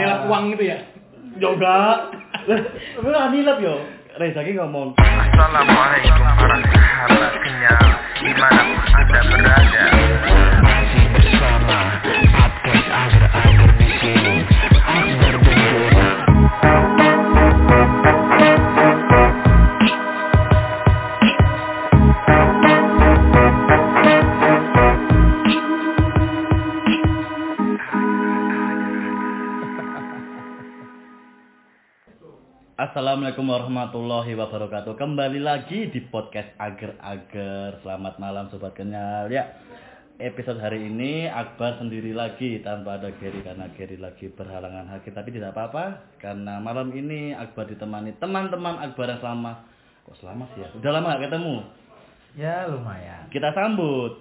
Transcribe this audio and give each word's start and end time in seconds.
menilap 0.00 0.20
uang 0.32 0.44
gitu 0.56 0.64
ya 0.64 0.78
Yoga. 1.40 2.10
Lu 3.00 3.06
nggak 3.08 3.28
nilap 3.32 3.58
yo. 3.60 3.76
Reza 4.18 4.40
ki 4.44 4.52
ngomong. 4.58 4.92
Assalamualaikum 4.98 6.26
para 6.36 6.58
sahabat 6.68 7.34
kenyal 7.40 7.86
Di 8.20 8.32
mana 8.36 8.60
pun 8.66 8.80
anda 8.92 9.20
berada 9.24 9.84
Masih 10.60 11.04
bersama 11.14 11.78
Podcast 12.34 12.88
Agar-Agar 12.90 13.70
di 13.78 13.79
Assalamualaikum 32.90 33.46
warahmatullahi 33.46 34.34
wabarakatuh. 34.34 34.98
Kembali 34.98 35.38
lagi 35.38 35.94
di 35.94 36.02
podcast 36.10 36.50
Ager-Ager. 36.58 37.86
Selamat 37.86 38.18
malam 38.18 38.50
sobat 38.50 38.74
kenyal. 38.74 39.30
Ya, 39.30 39.62
episode 40.18 40.58
hari 40.58 40.90
ini 40.90 41.30
Akbar 41.30 41.78
sendiri 41.78 42.10
lagi 42.10 42.58
tanpa 42.66 42.98
ada 42.98 43.14
Gary 43.14 43.46
karena 43.46 43.70
Gary 43.78 43.94
lagi 43.94 44.26
berhalangan 44.34 44.90
hakim. 44.90 45.14
Tapi 45.14 45.30
tidak 45.30 45.54
apa-apa 45.54 46.18
karena 46.18 46.58
malam 46.58 46.90
ini 46.90 47.30
Akbar 47.30 47.70
ditemani 47.70 48.18
teman-teman 48.18 48.82
Akbar 48.82 49.06
yang 49.06 49.22
selama 49.22 49.62
kok 50.02 50.18
selama 50.18 50.50
sih 50.58 50.66
ya? 50.66 50.74
Udah 50.74 50.90
lama 50.90 51.14
gak 51.14 51.30
ketemu. 51.30 51.56
Ya 52.42 52.66
lumayan. 52.66 53.30
Kita 53.30 53.54
sambut 53.54 54.18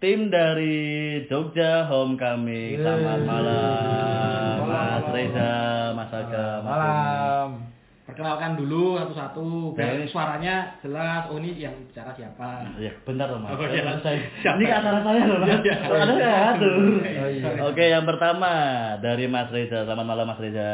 tim 0.00 0.32
dari 0.32 1.20
Jogja 1.28 1.92
Homecoming. 1.92 2.72
Selamat 2.72 3.20
malam, 3.20 4.64
Mas 4.64 5.04
Reza, 5.12 5.52
Mas 5.92 6.08
Aga, 6.08 6.48
Mas. 6.64 6.72
Malam. 6.72 7.61
Perkenalkan 8.12 8.60
dulu 8.60 9.00
satu-satu 9.00 9.72
biar 9.72 9.96
Ya, 9.96 10.06
suaranya 10.06 10.54
jelas 10.78 11.32
oh 11.32 11.40
ini 11.40 11.56
yang 11.56 11.72
bicara 11.88 12.12
siapa 12.12 12.68
Ya, 12.76 12.92
bentar 13.02 13.32
loh 13.32 13.40
mas. 13.40 13.56
Oh, 13.56 13.64
iya. 13.64 13.96
Saya, 14.04 14.20
Siapa? 14.44 14.56
ini 14.60 14.64
ke 14.68 14.74
acara 14.76 15.00
saya 15.00 15.20
loh 15.24 15.38
mas. 15.40 15.48
Iya, 15.48 15.56
iya. 15.64 15.76
Ada 15.88 16.28
atur? 16.52 16.72
Oh, 16.76 17.28
iya. 17.32 17.48
Oke, 17.64 17.84
yang 17.88 18.04
pertama 18.04 18.50
dari 19.00 19.24
Mas 19.26 19.48
Reza. 19.48 19.88
Selamat 19.88 20.06
malam 20.06 20.28
Mas 20.28 20.40
Reza. 20.40 20.70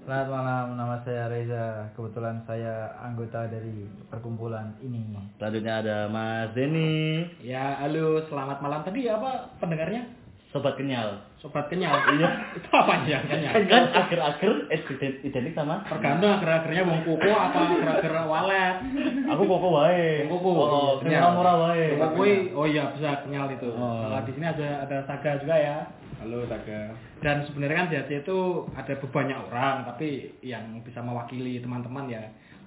Selamat 0.00 0.28
malam, 0.30 0.66
nama 0.74 0.96
saya 1.02 1.26
Reza. 1.26 1.90
Kebetulan 1.92 2.46
saya 2.46 2.94
anggota 2.98 3.46
dari 3.46 3.84
perkumpulan 4.06 4.78
ini. 4.80 5.18
Selanjutnya 5.36 5.74
ada 5.82 5.96
Mas 6.06 6.54
Denny. 6.54 7.26
ya 7.42 7.82
halo 7.82 8.22
selamat 8.26 8.58
malam 8.60 8.80
tadi 8.82 9.06
apa 9.06 9.50
pendengarnya 9.58 10.06
Sobat 10.50 10.74
Kenyal. 10.74 11.14
sobat 11.38 11.70
kenyal 11.70 11.94
Iya. 12.18 12.28
itu 12.58 12.68
apa 12.68 13.06
ya 13.08 13.22
kenyal 13.24 13.54
Kan 13.64 13.84
akhir-akhir 13.96 14.52
ident- 14.68 15.20
identik 15.22 15.54
sama 15.54 15.80
tergantung 15.88 16.36
akhir-akhirnya 16.36 16.82
wong 16.84 17.00
koko 17.06 17.30
apa 17.30 17.58
akhir-akhir 17.70 18.12
walet 18.28 18.76
aku 19.24 19.42
koko 19.46 19.68
wae. 19.72 20.26
Koko. 20.28 20.50
Oh, 20.52 20.90
Kenyal. 21.00 21.32
murah 21.32 21.56
wae. 21.64 21.96
Koko 21.96 22.22
oh 22.52 22.66
iya 22.66 22.92
bisa 22.92 23.24
kenyal 23.24 23.48
itu 23.48 23.70
Oh. 23.72 24.10
Nah, 24.10 24.20
di 24.20 24.34
sini 24.34 24.44
ada 24.44 24.84
ada 24.84 24.98
Saga 25.06 25.38
juga 25.38 25.54
ya 25.54 25.86
halo 26.20 26.44
Saga 26.44 26.92
dan 27.24 27.48
sebenarnya 27.48 27.76
kan 27.80 27.88
JC 27.88 28.10
itu 28.20 28.38
ada 28.76 28.92
banyak 28.92 29.38
orang 29.48 29.88
tapi 29.88 30.36
yang 30.42 30.84
bisa 30.84 31.00
mewakili 31.00 31.56
teman-teman 31.56 32.10
ya 32.10 32.20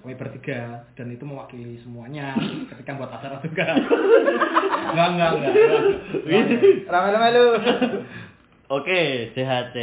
kami 0.04 0.20
bertiga 0.20 0.84
dan 1.00 1.08
itu 1.16 1.24
mewakili 1.24 1.80
semuanya 1.80 2.36
ketika 2.68 2.92
buat 2.92 3.08
acara 3.08 3.40
juga 3.40 3.72
enggak 4.92 5.06
enggak 5.16 5.30
enggak, 5.32 5.52
enggak. 5.56 5.82
Ramai-ramai 6.92 7.30
lu. 7.32 7.46
Oke, 8.68 9.32
CHC. 9.32 9.76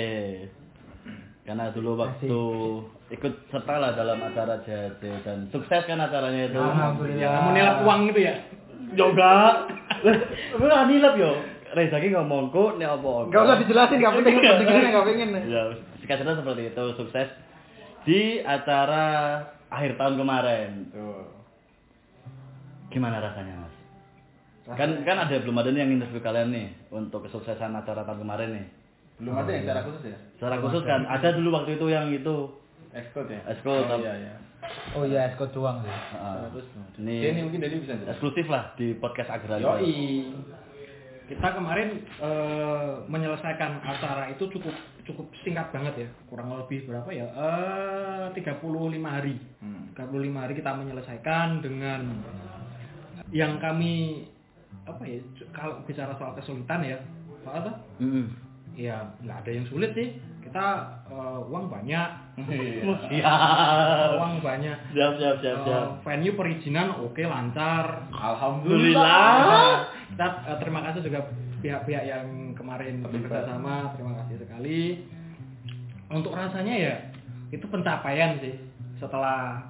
Karena 1.42 1.74
dulu 1.74 1.98
waktu 1.98 2.38
ikut 3.18 3.34
serta 3.50 3.82
lah 3.82 3.98
dalam 3.98 4.22
acara 4.22 4.62
CHC 4.62 5.26
dan 5.26 5.50
sukses 5.50 5.90
kan 5.90 5.98
acaranya 5.98 6.54
itu. 6.54 6.62
Alhamdulillah. 6.62 7.18
ya 7.18 7.30
kamu 7.42 7.50
nilap 7.58 7.78
uang 7.82 8.00
gitu 8.14 8.20
ya 8.22 8.36
Yoga. 8.94 9.34
Lu 10.54 10.64
nggak 10.70 10.86
nilap 10.86 11.14
yo. 11.18 11.34
Reza 11.74 11.98
ki 11.98 12.14
ngomongku 12.14 12.78
nek 12.78 13.00
apa 13.00 13.32
Gak 13.32 13.42
usah 13.42 13.58
dijelasin, 13.58 14.04
gak 14.06 14.14
penting 14.22 14.38
gak 14.38 15.06
pengen. 15.08 15.30
Ya, 15.50 15.64
cerita 16.06 16.38
seperti 16.38 16.62
itu 16.70 16.84
sukses 16.94 17.28
di 18.06 18.38
acara 18.44 19.08
akhir 19.72 19.96
tahun 19.96 20.20
kemarin. 20.20 20.72
Gimana 22.92 23.24
rasanya, 23.24 23.56
Mas? 23.56 23.76
Kan 24.76 25.02
kan 25.04 25.18
ada 25.18 25.36
belum 25.42 25.58
ada 25.58 25.74
nih 25.74 25.82
yang 25.82 25.92
interview 25.98 26.22
kalian 26.22 26.52
nih 26.52 26.68
untuk 26.92 27.26
kesuksesan 27.26 27.74
acara 27.74 28.04
tahun 28.04 28.22
kemarin 28.22 28.50
nih. 28.56 28.66
Belum 29.18 29.34
ada 29.36 29.50
yang 29.50 29.64
secara 29.66 29.82
khusus 29.84 30.04
ya? 30.06 30.18
Secara 30.38 30.56
khusus 30.60 30.84
kan 30.84 31.02
ada 31.08 31.30
dulu 31.34 31.50
waktu 31.56 31.80
itu 31.80 31.86
yang 31.88 32.08
itu 32.12 32.36
Ekskot 32.92 33.32
ya? 33.32 33.40
Ekskot, 33.48 33.88
Oh, 33.88 34.00
iya 34.04 34.14
iya. 34.20 34.34
Oh 34.94 35.04
iya, 35.08 35.20
Eskot 35.32 35.50
doang 35.56 35.80
sih. 35.82 35.90
uh, 36.20 36.46
Terus 36.52 36.68
ini 37.00 37.42
mungkin 37.42 37.64
Denny 37.64 37.82
bisa 37.82 37.96
eksklusif 38.06 38.46
lah 38.52 38.76
di 38.76 38.94
podcast 38.94 39.32
Agra. 39.32 39.58
Yoi. 39.58 40.28
Kita 41.32 41.48
kemarin 41.54 41.90
eh, 42.18 42.92
menyelesaikan 43.06 43.80
acara 43.80 44.28
itu 44.28 44.46
cukup 44.50 44.76
cukup 45.02 45.26
singkat 45.40 45.72
banget 45.72 45.94
ya 45.98 46.08
kurang 46.28 46.52
lebih 46.54 46.84
berapa 46.84 47.10
ya 47.10 47.26
eh 47.26 48.26
35 48.34 48.60
hari 49.02 49.36
Hmm. 49.58 49.94
35 49.94 50.12
hari 50.36 50.54
kita 50.54 50.72
menyelesaikan 50.74 51.60
dengan 51.60 52.02
yang 53.30 53.56
kami 53.58 54.26
apa 54.84 55.04
ya 55.04 55.20
kalau 55.52 55.80
bicara 55.84 56.12
soal 56.16 56.34
kesulitan 56.34 56.82
ya 56.82 56.98
soal 57.40 57.62
apa 57.62 57.72
Mm-mm. 57.98 58.26
ya 58.74 59.04
nggak 59.20 59.38
ada 59.42 59.52
yang 59.52 59.66
sulit 59.66 59.94
sih 59.94 60.10
kita 60.42 60.66
eh, 61.08 61.40
uang 61.44 61.68
banyak 61.68 62.10
Iya. 62.42 62.82
Siap. 63.12 64.10
uang 64.18 64.40
banyak 64.40 64.74
Siap 64.90 65.14
siap 65.16 65.36
siap 65.38 65.58
siap. 65.62 65.86
venue 66.02 66.34
perizinan 66.34 66.98
oke 66.98 67.22
lancar 67.22 68.08
Alhamdulillah. 68.10 69.86
Kita 70.12 70.28
eh, 70.44 70.58
terima 70.60 70.84
kasih 70.84 71.02
juga 71.08 71.24
pihak-pihak 71.64 72.04
yang 72.04 72.54
kemarin 72.58 73.00
bekerja 73.00 73.48
sama 73.48 73.96
terima 73.96 74.14
kasih 74.22 74.44
sekali. 74.44 75.08
Untuk 76.12 76.36
rasanya 76.36 76.76
ya 76.76 76.96
itu 77.56 77.64
pencapaian 77.72 78.36
sih. 78.44 78.60
Setelah 79.00 79.64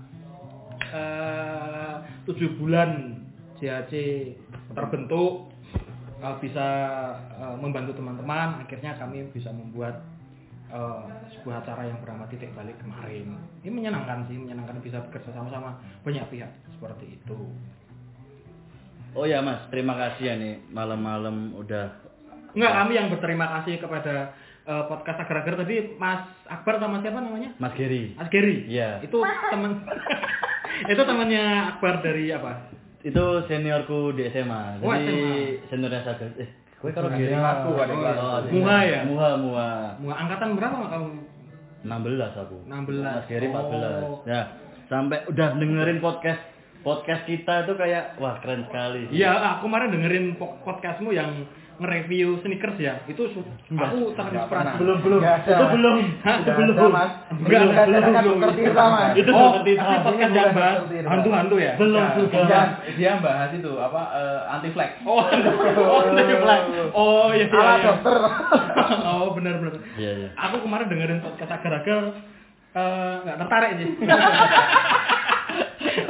eh, 0.90 1.96
tujuh 2.26 2.58
bulan 2.58 3.22
JHC 3.62 3.94
terbentuk 4.74 5.54
eh, 6.20 6.36
bisa 6.42 6.68
eh, 7.38 7.56
membantu 7.62 8.02
teman-teman 8.02 8.66
akhirnya 8.66 8.98
kami 8.98 9.30
bisa 9.30 9.54
membuat 9.54 10.02
eh, 10.74 11.06
sebuah 11.38 11.62
acara 11.62 11.86
yang 11.86 12.02
bernama 12.02 12.26
titik 12.34 12.50
balik 12.58 12.76
kemarin. 12.82 13.38
Ini 13.62 13.70
menyenangkan 13.70 14.26
sih 14.26 14.42
menyenangkan 14.42 14.82
bisa 14.82 15.06
bekerja 15.06 15.30
sama-sama 15.38 15.78
banyak 16.02 16.26
pihak 16.34 16.50
seperti 16.74 17.22
itu 17.22 17.40
Oh 19.12 19.28
ya 19.28 19.44
Mas, 19.44 19.68
terima 19.68 19.92
kasih 19.94 20.24
ya 20.24 20.34
nih 20.40 20.54
malam-malam 20.72 21.52
udah 21.56 21.92
Enggak, 22.52 22.74
kami 22.76 22.92
yang 22.96 23.08
berterima 23.08 23.48
kasih 23.60 23.80
kepada 23.80 24.36
eh, 24.64 24.84
podcast 24.88 25.24
Agar-Agar 25.24 25.64
tadi 25.64 25.96
Mas 25.96 26.20
Akbar 26.48 26.80
sama 26.80 27.00
siapa 27.00 27.24
namanya? 27.24 27.56
Mas 27.58 27.72
Giri. 27.76 28.12
Mas 28.16 28.28
Gary. 28.28 28.68
Iya. 28.68 29.00
Itu 29.00 29.24
teman 29.24 29.88
itu 30.92 31.02
temannya 31.02 31.44
Akbar 31.76 32.04
dari 32.04 32.28
apa? 32.32 32.72
Itu 33.02 33.48
seniorku 33.48 34.14
di 34.14 34.28
SMA. 34.30 34.84
Oh, 34.84 34.92
Jadi 34.92 35.16
SMA. 35.16 35.68
seniornya 35.72 36.02
Saga. 36.04 36.28
Eh, 36.36 36.50
gue 36.76 36.92
kalau 36.92 37.10
Giri 37.16 37.32
Aku 37.32 37.72
ada 37.80 37.94
kelas. 37.96 38.18
Oh, 38.20 38.38
Muha 38.52 38.78
ya? 38.84 39.00
Muha, 39.08 39.30
Muha. 39.40 39.70
Mu- 40.00 40.12
Angkatan 40.12 40.60
berapa 40.60 40.76
kamu? 40.92 41.08
16 41.88 42.36
aku. 42.36 42.58
16. 42.68 43.00
Mas 43.00 43.26
Giri 43.32 43.48
14. 43.48 43.56
Oh. 44.12 44.20
Ya, 44.28 44.42
sampai 44.92 45.24
udah 45.32 45.56
dengerin 45.56 46.04
podcast 46.04 46.44
podcast 46.82 47.24
kita 47.26 47.66
itu 47.66 47.74
kayak 47.76 48.18
wah 48.18 48.42
keren 48.42 48.66
sekali. 48.66 49.06
Iya, 49.10 49.30
aku 49.58 49.70
kemarin 49.70 49.94
dengerin 49.94 50.26
po- 50.36 50.58
podcastmu 50.66 51.14
yang 51.14 51.46
nge-review 51.82 52.38
sneakers 52.42 52.78
ya. 52.78 53.02
Itu 53.10 53.26
aku 53.74 54.14
terinspirasi. 54.14 54.78
Belum 54.78 54.98
belum. 55.02 55.22
Itu 55.22 55.50
Mas. 55.58 55.72
belum. 55.74 55.96
Itu 56.22 56.52
belum. 56.54 56.92
Mas. 56.94 57.12
Enggak, 57.34 57.62
belum, 58.22 58.38
belum. 58.38 58.54
Itu 59.18 59.32
Oh, 59.32 59.50
seperti 59.58 59.72
tapi 59.78 59.94
itu. 59.98 60.06
podcast 60.06 60.34
yang 60.34 60.52
bahas 60.54 60.78
hantu-hantu 60.86 61.56
ya? 61.58 61.74
Belum 61.82 62.04
juga. 62.18 62.38
dia, 62.46 62.62
dia 62.94 63.12
bahas 63.18 63.50
itu 63.50 63.72
apa 63.82 64.02
anti 64.52 64.70
flag. 64.74 64.90
Oh, 65.06 65.26
oh, 65.26 66.02
dari 66.14 66.36
flag. 66.38 66.62
Oh, 66.94 67.34
iya 67.34 67.46
iya. 67.46 67.58
Ala 67.58 67.74
iya. 67.74 67.86
dokter. 67.90 68.18
oh, 69.10 69.28
benar 69.34 69.54
benar. 69.58 69.74
Iya, 69.98 70.12
iya. 70.18 70.30
Aku 70.38 70.62
kemarin 70.62 70.86
dengerin 70.86 71.22
podcast 71.22 71.50
agar-agar 71.50 72.02
eh, 72.72 73.14
nggak 73.26 73.38
tertarik 73.42 73.72
sih. 73.78 73.90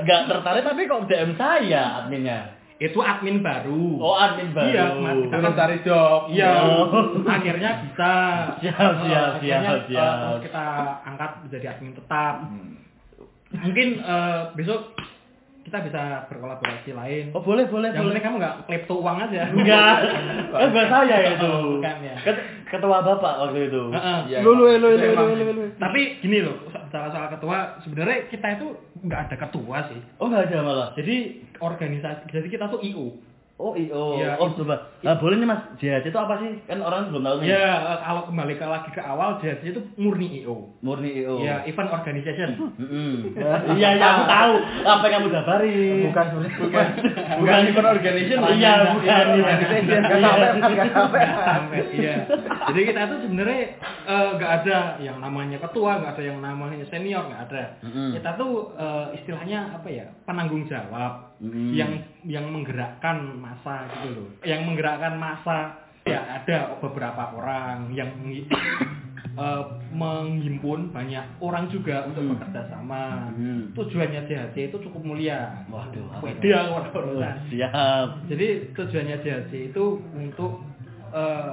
Gak 0.01 0.21
tertarik 0.25 0.63
tapi 0.63 0.81
kok 0.83 1.05
DM 1.05 1.31
saya 1.33 1.83
adminnya. 2.01 2.39
Itu 2.77 2.97
admin 2.97 3.39
baru. 3.39 3.93
Oh, 3.95 4.17
admin 4.17 4.51
baru. 4.51 4.67
Iya, 4.67 4.85
Mas. 4.95 5.17
Kita 5.21 5.35
Belum 5.37 5.53
cari 5.53 5.77
job. 5.81 6.19
Iya, 6.27 6.49
Oh. 6.49 6.85
akhirnya 7.23 7.71
bisa. 7.83 8.11
Siap, 8.57 8.91
siap, 8.99 9.05
Eh, 9.05 9.37
akhirnya, 9.37 9.69
siap, 9.69 9.81
siap. 9.85 10.15
eh, 10.17 10.37
kita 10.49 10.65
angkat 11.03 11.31
menjadi 11.45 11.65
admin 11.71 11.93
tetap. 11.93 12.35
Hmm. 12.41 12.73
Mungkin 13.53 13.87
eh, 13.99 14.39
besok 14.55 14.97
kita 15.61 15.77
bisa 15.85 16.01
berkolaborasi 16.25 16.89
lain. 16.91 17.25
Oh 17.31 17.39
boleh 17.39 17.69
boleh 17.69 17.93
Yang 17.93 18.01
boleh. 18.01 18.09
penting 18.11 18.25
kamu 18.25 18.37
nggak 18.41 18.55
klepto 18.65 18.95
uang 18.97 19.17
aja. 19.19 19.41
Enggak. 19.53 19.95
kan 20.51 20.67
bukan 20.67 20.87
saya 20.89 21.15
itu. 21.29 21.53
Bukan 21.77 21.95
ya. 22.01 22.15
Ket- 22.17 22.43
Ketua 22.65 23.03
bapak 23.03 23.33
waktu 23.45 23.67
itu. 23.67 23.83
Heeh. 23.91 24.19
Iya. 24.25 24.37
Lu 24.41 24.55
lu 24.55 24.65
lu 24.71 24.89
lu 24.89 25.07
lu, 25.11 25.51
lu. 25.53 25.63
Tapi 25.75 26.17
gini 26.17 26.39
loh, 26.41 26.55
soal 26.91 27.09
soal 27.09 27.27
ketua, 27.31 27.79
sebenarnya 27.81 28.27
kita 28.29 28.47
itu 28.59 28.67
nggak 29.07 29.21
ada 29.27 29.35
ketua 29.39 29.77
sih. 29.89 30.01
Oh 30.19 30.27
nggak 30.27 30.51
ada 30.51 30.57
malah. 30.61 30.89
Jadi 30.93 31.47
organisasi, 31.57 32.29
jadi 32.29 32.47
kita 32.51 32.69
tuh 32.69 32.83
IO. 32.83 33.15
Oh 33.61 33.77
iyo. 33.77 34.17
Oh 34.35 34.49
i- 34.49 34.57
coba. 34.57 34.89
Nah, 35.01 35.13
boleh 35.15 35.37
nih 35.37 35.45
mas. 35.45 35.61
JHC 35.77 36.09
itu 36.09 36.17
apa 36.17 36.33
sih? 36.37 36.57
Kan 36.65 36.81
orang 36.81 37.09
belum 37.09 37.21
tahu 37.21 37.35
nih. 37.39 37.53
Ya, 37.53 37.69
kalau 38.01 38.21
kembali 38.25 38.53
ke 38.53 38.65
lagi 38.65 38.89
ke 38.89 39.01
awal, 39.01 39.37
jadi 39.37 39.61
itu 39.63 39.81
murni 39.95 40.41
IO. 40.41 40.73
Murni 40.81 41.13
iyo. 41.15 41.37
Ya, 41.39 41.61
event 41.63 41.89
organization. 41.89 42.57
Mm-mm. 42.75 43.37
Iya 43.77 43.89
iya 43.95 44.07
aku 44.11 44.23
tahu. 44.25 44.53
Apa 44.81 45.03
yang 45.05 45.13
kamu 45.21 45.29
dabari? 45.31 45.77
Bukan 46.05 46.25
sebenarnya 46.27 46.57
bukan. 46.57 46.85
Bukan 47.37 47.59
event 47.67 47.89
organization. 47.91 48.39
Iya 48.51 48.71
bukan. 48.91 49.25
iya. 49.31 49.53
Iya. 51.91 52.15
Jadi 52.67 52.79
kita 52.83 53.01
tuh 53.05 53.17
sebenarnya 53.21 53.61
eh, 54.07 54.29
nggak 54.37 54.51
ada 54.63 54.77
yang 54.99 55.17
namanya 55.17 55.57
ketua, 55.59 56.01
nggak 56.01 56.13
ada 56.17 56.23
yang 56.23 56.39
namanya 56.39 56.85
senior, 56.87 57.25
nggak 57.27 57.43
ada. 57.49 57.63
Kita 58.15 58.29
tuh 58.35 58.73
eh, 58.73 59.05
istilahnya 59.17 59.59
apa 59.71 59.87
ya? 59.87 60.05
Penanggung 60.23 60.65
jawab 60.65 61.30
Mm. 61.41 61.73
yang 61.73 61.91
yang 62.21 62.45
menggerakkan 62.53 63.17
masa 63.35 63.89
gitu 63.97 64.13
loh. 64.13 64.29
Yang 64.45 64.61
menggerakkan 64.61 65.17
masa 65.17 65.57
ya 66.05 66.21
ada 66.37 66.77
beberapa 66.77 67.33
orang 67.33 67.89
yang 67.93 68.13
eh, 69.41 69.63
menghimpun 69.89 70.93
banyak 70.93 71.25
orang 71.41 71.65
juga 71.67 72.05
untuk 72.05 72.21
Mm. 72.21 72.31
bekerja 72.37 72.61
sama. 72.69 73.33
Mm. 73.33 73.73
Tujuannya 73.73 74.21
JHC 74.29 74.69
itu 74.69 74.77
cukup 74.85 75.01
mulia. 75.01 75.65
Waduh. 75.65 76.21
aku 76.21 76.29
orang-orang. 76.93 77.37
Siap. 77.49 78.07
Jadi 78.29 78.47
tujuannya 78.77 79.17
JHC 79.19 79.73
itu 79.73 79.85
untuk 80.13 80.61
eh, 81.09 81.51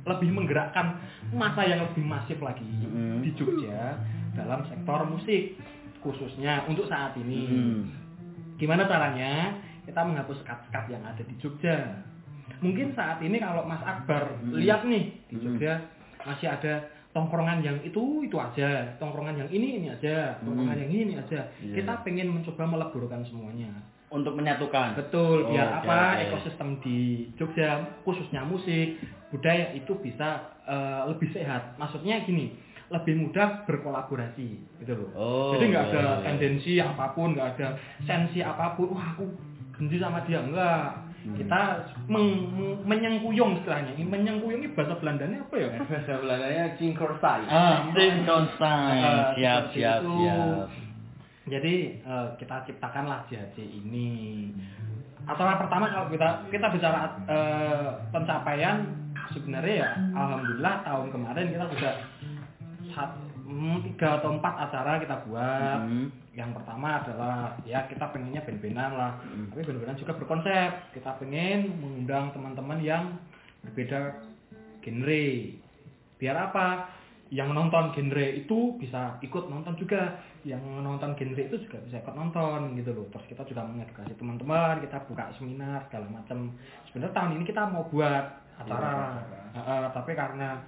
lebih 0.00 0.30
menggerakkan 0.32 0.96
masa 1.30 1.62
yang 1.62 1.82
lebih 1.84 2.06
masif 2.06 2.38
lagi 2.38 2.62
Mm. 2.64 3.26
di 3.26 3.30
Jogja 3.34 3.98
dalam 4.32 4.62
sektor 4.70 5.02
musik 5.04 5.58
khususnya 6.00 6.64
untuk 6.64 6.86
saat 6.86 7.12
ini. 7.18 7.42
Mm. 7.44 7.80
Gimana 8.60 8.84
caranya? 8.84 9.56
Kita 9.82 10.04
menghapus 10.04 10.44
sekat-sekat 10.44 10.84
yang 10.92 11.02
ada 11.02 11.22
di 11.24 11.34
Jogja. 11.40 12.04
Mungkin 12.60 12.92
saat 12.92 13.24
ini 13.24 13.40
kalau 13.40 13.64
Mas 13.64 13.80
Akbar 13.80 14.36
Mm. 14.44 14.60
lihat 14.60 14.84
nih 14.84 15.04
di 15.26 15.40
Mm. 15.40 15.42
Jogja 15.42 15.80
masih 16.20 16.52
ada 16.52 16.84
tongkrongan 17.10 17.64
yang 17.64 17.80
itu 17.80 18.22
itu 18.22 18.36
aja, 18.36 18.84
tongkrongan 19.00 19.40
yang 19.40 19.50
ini 19.50 19.80
ini 19.80 19.88
aja, 19.88 20.36
tongkrongan 20.44 20.76
Mm. 20.76 20.82
yang 20.84 20.90
ini 20.92 21.00
ini 21.08 21.14
aja. 21.16 21.40
Iya. 21.58 21.80
Kita 21.80 22.04
pengen 22.04 22.28
mencoba 22.30 22.68
meleburkan 22.68 23.24
semuanya. 23.24 23.72
Untuk 24.10 24.34
menyatukan. 24.34 24.98
Betul, 24.98 25.46
Oh, 25.46 25.54
biar 25.54 25.70
oke, 25.70 25.76
apa 25.86 25.98
oke. 26.12 26.22
ekosistem 26.28 26.68
di 26.82 26.98
Jogja 27.38 27.78
khususnya 28.04 28.42
musik, 28.44 29.00
budaya 29.32 29.72
itu 29.72 29.96
bisa 29.96 30.50
eh, 30.70 31.02
lebih 31.08 31.34
sehat. 31.34 31.74
Maksudnya 31.78 32.22
gini, 32.22 32.54
lebih 32.90 33.14
mudah 33.22 33.62
berkolaborasi 33.70 34.48
gitu 34.82 34.92
loh. 34.98 35.10
Oh, 35.14 35.50
Jadi 35.54 35.70
nggak 35.70 35.86
iya, 35.86 35.92
ada 35.94 36.02
iya. 36.02 36.22
tendensi 36.26 36.72
apa 36.82 37.14
pun, 37.14 37.38
nggak 37.38 37.48
ada 37.56 37.68
sensi 38.02 38.42
apa 38.42 38.74
pun. 38.74 38.90
Wah, 38.90 39.14
aku 39.14 39.30
benci 39.78 39.96
sama 40.02 40.26
dia 40.26 40.42
enggak. 40.42 41.06
Hmm. 41.20 41.36
Kita 41.36 41.60
meng- 42.08 42.80
menyengkuyung 42.82 43.60
istilahnya. 43.60 43.92
Ini 43.94 44.08
menyengkuyung 44.08 44.64
ini 44.64 44.72
bahasa 44.72 44.96
Belandanya 44.98 45.44
apa 45.44 45.54
ya? 45.54 45.68
Bahasa 45.86 46.12
Belandanya 46.18 46.64
cingkorsai. 46.80 47.44
Ah, 47.46 47.86
Synchronstein. 47.94 48.98
Eh, 48.98 49.26
Siap, 49.38 49.62
seperti 49.70 49.78
siap, 49.78 50.00
itu. 50.02 50.12
siap. 50.18 50.66
Jadi 51.50 51.74
eh, 52.02 52.26
kita 52.42 52.56
ciptakanlah 52.66 53.20
JHC 53.30 53.56
ini. 53.62 54.50
Acara 55.28 55.60
pertama 55.62 55.86
kalau 55.92 56.08
kita 56.10 56.28
kita 56.50 56.66
bicara 56.74 57.00
eh, 57.28 57.88
pencapaian 58.10 58.82
sebenarnya 59.30 59.74
ya 59.86 59.90
alhamdulillah 60.10 60.74
tahun 60.82 61.06
kemarin 61.14 61.46
kita 61.54 61.64
sudah 61.70 61.94
tiga 63.86 64.22
atau 64.22 64.30
empat 64.38 64.54
acara 64.70 65.02
kita 65.02 65.16
buat. 65.26 65.78
Mhm. 65.86 66.06
Yang 66.34 66.50
pertama 66.62 66.88
adalah 67.02 67.58
ya 67.66 67.84
kita 67.90 68.06
pengennya 68.14 68.42
band-bandan 68.46 68.92
lah, 68.94 69.12
Mhm. 69.22 69.46
tapi 69.50 69.60
band-bandan 69.66 69.98
juga 69.98 70.12
berkonsep. 70.14 70.70
Kita 70.94 71.18
pengen 71.18 71.74
mengundang 71.82 72.30
teman-teman 72.30 72.78
yang 72.80 73.04
berbeda 73.66 74.22
genre. 74.80 75.26
Biar 76.20 76.36
apa? 76.36 76.98
Yang 77.30 77.48
nonton 77.54 77.84
genre 77.94 78.26
itu 78.26 78.74
bisa 78.78 79.18
ikut 79.22 79.46
nonton 79.46 79.74
juga. 79.78 80.18
Yang 80.42 80.62
nonton 80.82 81.14
genre 81.14 81.42
itu 81.46 81.56
juga 81.62 81.78
bisa 81.86 82.02
ikut 82.02 82.14
nonton 82.14 82.74
gitu 82.78 82.90
loh. 82.90 83.06
Terus 83.14 83.26
kita 83.30 83.42
juga 83.46 83.62
mengedukasi 83.66 84.14
teman-teman, 84.18 84.82
kita 84.82 84.98
buka 85.06 85.30
seminar 85.38 85.86
segala 85.86 86.06
macam. 86.10 86.54
Sebenarnya 86.90 87.14
tahun 87.14 87.30
ini 87.38 87.44
kita 87.46 87.62
mau 87.70 87.86
buat 87.90 88.24
acara, 88.60 89.22
Heeh, 89.50 89.84
tapi 89.90 90.14
karena 90.14 90.62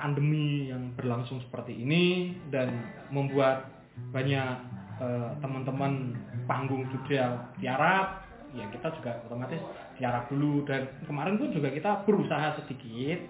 pandemi 0.00 0.72
yang 0.72 0.96
berlangsung 0.96 1.44
seperti 1.44 1.76
ini 1.76 2.32
dan 2.48 2.72
membuat 3.12 3.68
banyak 4.16 4.56
eh, 4.96 5.30
teman-teman 5.44 6.16
panggung 6.48 6.88
Jogja 6.88 7.52
tiarap, 7.60 8.24
ya 8.56 8.64
kita 8.72 8.88
juga 8.96 9.20
otomatis 9.28 9.60
tiarap 10.00 10.32
dulu 10.32 10.64
dan 10.64 10.88
kemarin 11.04 11.36
pun 11.36 11.52
juga 11.52 11.68
kita 11.68 12.02
berusaha 12.08 12.56
sedikit 12.64 13.20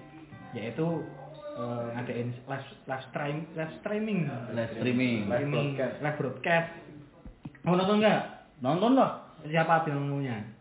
yaitu 0.55 0.87
eh, 1.59 1.87
ngadain 1.99 2.31
live 2.47 2.69
live 2.87 3.05
stream 3.11 3.37
live 3.59 3.75
streaming 3.83 4.21
Live 4.55 4.73
streaming. 4.79 5.27
Live 5.27 5.51
broadcast. 5.51 5.95
live 5.99 6.17
broadcast 6.19 6.69
mau 7.67 7.75
nonton 7.77 7.99
nggak 8.01 8.23
Nonton 8.61 8.93
lah. 8.93 9.13
siapa 9.49 9.89
bintangnya 9.89 10.60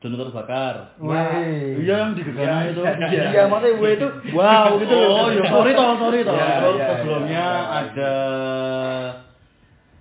Dono 0.00 0.16
terbakar. 0.16 0.96
Wih. 0.96 1.84
Iya 1.84 1.94
yang 2.08 2.16
di 2.16 2.24
Gegana 2.24 2.72
itu. 2.72 2.80
Iya, 2.80 3.44
maksudnya 3.52 3.76
gue 3.76 3.90
itu 4.00 4.06
wow 4.36 4.80
gitu 4.80 4.94
loh. 4.96 5.12
Oh, 5.12 5.28
ya 5.28 5.44
sorry 5.44 5.72
toh, 5.76 5.88
sorry 6.00 6.20
toh. 6.24 6.32
Iya, 6.32 6.48
Terus 6.56 6.76
iya, 6.80 6.88
sebelumnya 6.96 7.44
iya. 7.44 7.78
ada 7.84 8.14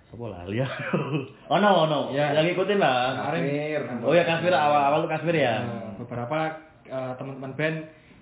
Siapa 0.07 0.25
lali 0.25 0.57
ya? 0.63 0.67
Oh 1.51 1.57
no, 1.59 1.69
oh 1.83 1.85
no. 1.91 1.99
Ya. 2.15 2.31
Yang 2.31 2.55
ngikutin 2.55 2.79
lah. 2.79 3.27
Kasmir. 3.27 3.81
Oh 4.07 4.13
ya 4.15 4.23
Kasmir 4.23 4.55
awal-awal 4.55 5.03
tuh 5.03 5.11
Kasmir 5.11 5.35
ya. 5.35 5.67
Beberapa 5.99 6.37
eh, 6.87 7.13
teman-teman 7.19 7.51
band 7.59 7.77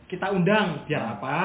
kita 0.09 0.33
undang 0.33 0.81
biar 0.89 1.13
apa? 1.13 1.37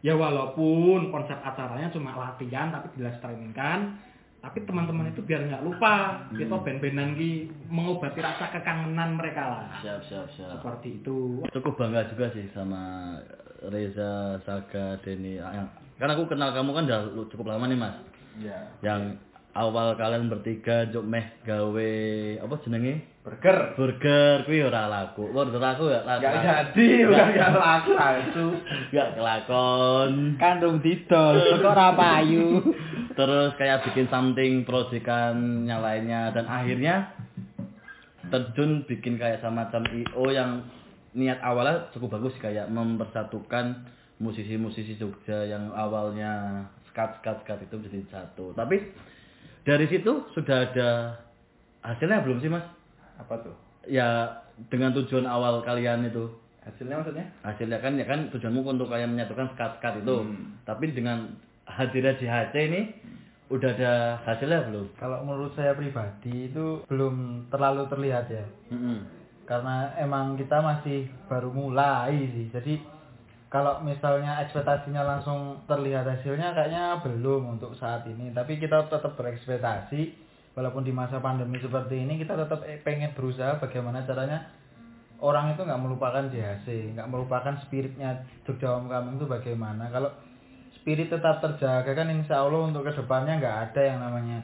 Ya 0.00 0.16
walaupun 0.16 1.12
konsep 1.12 1.36
acaranya 1.36 1.92
cuma 1.92 2.16
latihan 2.16 2.72
tapi 2.72 2.96
di 2.96 3.04
live 3.04 3.20
streaming 3.20 3.52
kan, 3.52 4.00
tapi 4.40 4.64
teman-teman 4.64 5.12
itu 5.12 5.20
biar 5.20 5.44
nggak 5.44 5.64
lupa 5.68 6.24
kita 6.32 6.56
band-bandan 6.64 7.12
ki 7.12 7.52
mengobati 7.68 8.24
rasa 8.24 8.48
kekangenan 8.48 9.20
mereka 9.20 9.42
lah. 9.52 9.68
Siap, 9.84 10.00
siap, 10.08 10.26
siap. 10.32 10.56
Seperti 10.56 11.04
itu. 11.04 11.44
Cukup 11.52 11.76
bangga 11.76 12.08
juga 12.08 12.32
sih 12.32 12.48
sama 12.56 13.14
Reza, 13.68 14.40
Saga, 14.48 14.96
Denny. 15.04 15.36
Yang, 15.36 15.68
karena 16.00 16.12
aku 16.16 16.24
kenal 16.32 16.56
kamu 16.56 16.72
kan 16.72 16.84
udah 16.88 17.00
cukup 17.28 17.52
lama 17.52 17.68
nih 17.68 17.76
mas. 17.76 17.96
Iya. 18.40 18.58
Yang 18.80 19.20
awal 19.52 19.98
kalian 20.00 20.32
bertiga 20.32 20.88
juk 20.88 21.04
meh 21.04 21.36
gawe 21.44 21.90
apa 22.40 22.54
jenenge? 22.64 22.94
Burger. 23.20 23.76
Burger 23.76 24.48
kuwi 24.48 24.64
ora 24.64 24.88
laku. 24.88 25.28
Ora 25.36 25.52
laku 25.52 25.92
ya 25.92 26.00
laku. 26.08 26.24
Gak 26.24 26.40
jadi, 26.40 26.88
bukan 27.04 27.28
gak 27.36 27.50
laku 27.52 27.92
itu. 28.00 28.46
Gak 28.96 29.08
kelakon. 29.20 30.12
Kandung 30.40 30.80
didol, 30.80 31.36
kok 31.60 31.68
ora 31.76 31.92
payu. 31.92 32.64
Terus 33.20 33.52
kayak 33.60 33.84
bikin 33.84 34.08
something 34.08 34.64
proyekan 34.64 35.68
yang 35.68 35.84
lainnya 35.84 36.32
dan 36.32 36.48
akhirnya 36.48 37.12
terjun 38.32 38.88
bikin 38.88 39.20
kayak 39.20 39.44
semacam 39.44 39.84
IO 39.92 40.24
yang 40.32 40.64
niat 41.12 41.36
awalnya 41.44 41.92
cukup 41.92 42.16
bagus 42.16 42.32
kayak 42.40 42.72
mempersatukan 42.72 43.84
musisi-musisi 44.24 44.96
Jogja 44.96 45.44
yang 45.44 45.68
awalnya 45.76 46.64
skat 46.88 47.20
skat 47.20 47.44
skat 47.44 47.60
itu 47.60 47.76
menjadi 47.76 48.08
satu. 48.08 48.56
Tapi 48.56 48.88
dari 49.68 49.84
situ 49.92 50.24
sudah 50.32 50.72
ada 50.72 51.20
hasilnya 51.84 52.24
belum 52.24 52.40
sih 52.40 52.48
mas? 52.48 52.64
Apa 53.20 53.36
tuh? 53.44 53.52
Ya 53.84 54.40
dengan 54.72 54.96
tujuan 54.96 55.28
awal 55.28 55.60
kalian 55.60 56.08
itu 56.08 56.40
Hasilnya 56.60 57.00
maksudnya? 57.00 57.26
hasilnya 57.40 57.80
kan 57.84 57.96
ya 57.96 58.04
kan 58.04 58.32
tujuanmu 58.32 58.64
untuk 58.64 58.88
kayak 58.88 59.12
menyatukan 59.12 59.52
skat 59.52 59.76
skat 59.76 60.04
itu. 60.04 60.16
Hmm. 60.24 60.56
Tapi 60.64 60.92
dengan 60.96 61.36
hadirnya 61.70 62.18
JHC 62.18 62.54
ini 62.70 62.80
udah 63.50 63.70
ada 63.74 63.92
hasilnya 64.22 64.70
belum? 64.70 64.86
Kalau 64.94 65.26
menurut 65.26 65.52
saya 65.58 65.74
pribadi 65.74 66.50
itu 66.50 66.86
belum 66.86 67.46
terlalu 67.50 67.90
terlihat 67.90 68.26
ya. 68.30 68.46
Mm-mm. 68.70 69.02
Karena 69.42 69.90
emang 69.98 70.38
kita 70.38 70.62
masih 70.62 71.10
baru 71.26 71.50
mulai 71.50 72.14
sih. 72.30 72.46
Jadi 72.54 72.78
kalau 73.50 73.82
misalnya 73.82 74.38
ekspektasinya 74.46 75.02
langsung 75.02 75.66
terlihat 75.66 76.06
hasilnya 76.06 76.54
kayaknya 76.54 77.02
belum 77.02 77.58
untuk 77.58 77.74
saat 77.74 78.06
ini. 78.06 78.30
Tapi 78.30 78.62
kita 78.62 78.86
tetap 78.86 79.18
berekspektasi 79.18 80.14
walaupun 80.54 80.86
di 80.86 80.94
masa 80.94 81.18
pandemi 81.18 81.58
seperti 81.58 81.98
ini 81.98 82.22
kita 82.22 82.38
tetap 82.38 82.62
pengen 82.86 83.10
berusaha 83.18 83.58
bagaimana 83.58 84.06
caranya 84.06 84.46
orang 85.18 85.58
itu 85.58 85.66
nggak 85.66 85.82
melupakan 85.82 86.30
JHC, 86.30 86.94
nggak 86.94 87.10
melupakan 87.10 87.54
spiritnya 87.66 88.22
Jogja 88.46 88.78
Homecoming 88.78 89.18
itu 89.18 89.26
bagaimana. 89.26 89.90
Kalau 89.90 90.14
spirit 90.80 91.08
tetap 91.08 91.38
terjaga 91.38 91.92
kan 91.92 92.08
insya 92.08 92.40
Allah 92.40 92.66
untuk 92.66 92.82
ke 92.82 92.92
depannya 92.92 93.36
nggak 93.36 93.56
ada 93.70 93.80
yang 93.84 94.00
namanya 94.00 94.40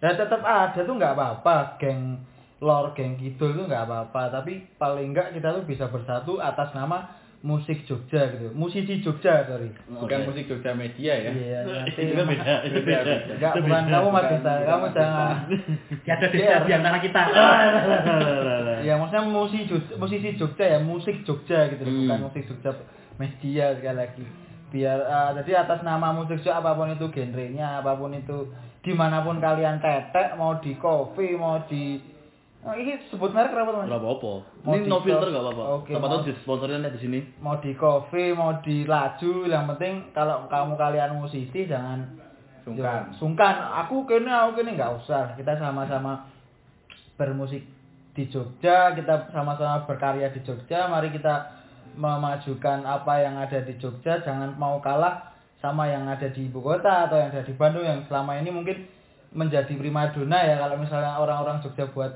Ya 0.00 0.16
tetap 0.16 0.40
ada 0.40 0.80
tuh 0.80 0.96
nggak 0.96 1.12
apa-apa, 1.12 1.76
geng 1.76 2.24
lor 2.64 2.96
geng 2.96 3.20
kidul 3.20 3.52
tuh 3.52 3.68
nggak 3.68 3.84
apa-apa, 3.84 4.32
tapi 4.32 4.64
paling 4.80 5.12
enggak 5.12 5.36
kita 5.36 5.52
tuh 5.52 5.68
bisa 5.68 5.92
bersatu 5.92 6.40
atas 6.40 6.72
nama 6.72 7.04
musik 7.44 7.84
Jogja 7.84 8.32
gitu. 8.32 8.48
Musisi 8.56 9.04
Jogja, 9.04 9.44
sorry. 9.44 9.68
Bukan 9.92 10.24
Oke. 10.24 10.26
musik 10.28 10.44
Jogja 10.48 10.72
Media 10.72 11.12
ya. 11.16 11.32
Iya, 11.32 11.58
nanti 11.68 12.00
Itu 12.00 12.16
beda, 12.16 12.54
itu 12.64 12.80
Beda, 12.80 13.12
bukan 13.60 13.84
kamu 13.88 14.08
bukan 14.08 14.40
kamu 14.44 14.86
jangan. 14.96 15.36
Iya. 16.08 16.14
desa 16.32 16.56
di 16.64 16.72
antara 16.72 16.98
kita. 17.00 17.22
Iya, 18.84 18.96
maksudnya 18.96 19.24
musisi 19.28 19.68
Jogja, 19.68 19.92
musisi 20.00 20.28
Jogja 20.40 20.64
ya, 20.64 20.78
musik 20.80 21.16
Jogja 21.28 21.68
gitu 21.68 21.84
Hmm. 21.84 22.08
bukan 22.08 22.18
musik 22.24 22.42
Jogja 22.48 22.70
media 23.20 23.76
sekali 23.76 23.96
lagi. 24.00 24.24
Biar 24.70 24.98
eh, 25.02 25.30
jadi 25.42 25.66
atas 25.66 25.82
nama 25.82 26.14
musik 26.14 26.40
Jogja 26.40 26.62
apa 26.62 26.78
pun 26.78 26.94
itu 26.94 27.10
genrenya, 27.10 27.82
apa 27.82 27.98
pun 27.98 28.14
itu 28.14 28.50
di 28.80 28.94
mana 28.96 29.20
pun 29.20 29.42
kalian 29.42 29.82
tetek, 29.82 30.38
mau 30.38 30.56
di 30.62 30.78
coffee, 30.78 31.36
mau 31.36 31.60
di 31.66 31.98
Oh, 32.60 32.76
ini 32.76 32.92
sebut 33.08 33.32
merek 33.32 33.56
apa 33.56 33.72
teman? 33.72 33.88
Nggak 33.88 34.04
apa-apa. 34.04 34.32
Ini 34.68 34.84
di 34.84 34.90
no 34.92 35.00
filter 35.00 35.32
nggak 35.32 35.44
apa-apa. 35.48 35.64
Oke, 35.80 35.96
Siapa 35.96 36.12
tahu 36.12 36.28
di 36.28 36.32
sponsorin 36.44 36.84
di 36.92 37.00
sini. 37.00 37.20
Mau 37.40 37.56
di 37.56 37.72
coffee, 37.72 38.36
mau 38.36 38.60
di 38.60 38.84
laju, 38.84 39.48
yang 39.48 39.64
penting 39.64 40.12
kalau 40.12 40.44
kamu 40.44 40.76
kalian 40.76 41.16
musisi 41.16 41.64
jangan 41.64 42.20
Sungkan. 42.64 43.00
Yo, 43.10 43.16
sungkan. 43.16 43.54
Aku 43.86 44.04
kene 44.04 44.28
aku 44.28 44.60
kene 44.60 44.76
nggak 44.76 44.92
usah. 45.00 45.34
Kita 45.36 45.56
sama-sama 45.56 46.28
bermusik 47.16 47.64
di 48.12 48.24
Jogja, 48.28 48.92
kita 48.92 49.32
sama-sama 49.32 49.88
berkarya 49.88 50.28
di 50.32 50.40
Jogja. 50.44 50.88
Mari 50.92 51.12
kita 51.14 51.59
memajukan 51.96 52.84
apa 52.86 53.14
yang 53.22 53.34
ada 53.38 53.58
di 53.62 53.74
Jogja, 53.78 54.22
jangan 54.22 54.54
mau 54.58 54.78
kalah 54.78 55.30
sama 55.60 55.86
yang 55.86 56.08
ada 56.08 56.28
di 56.32 56.48
ibu 56.48 56.60
kota 56.64 57.06
atau 57.08 57.20
yang 57.20 57.28
ada 57.30 57.44
di 57.44 57.52
Bandung 57.52 57.84
yang 57.84 58.00
selama 58.08 58.40
ini 58.40 58.48
mungkin 58.48 58.88
menjadi 59.30 59.70
primadona 59.76 60.40
ya 60.42 60.56
kalau 60.58 60.76
misalnya 60.80 61.20
orang-orang 61.20 61.60
Jogja 61.62 61.86
buat 61.92 62.12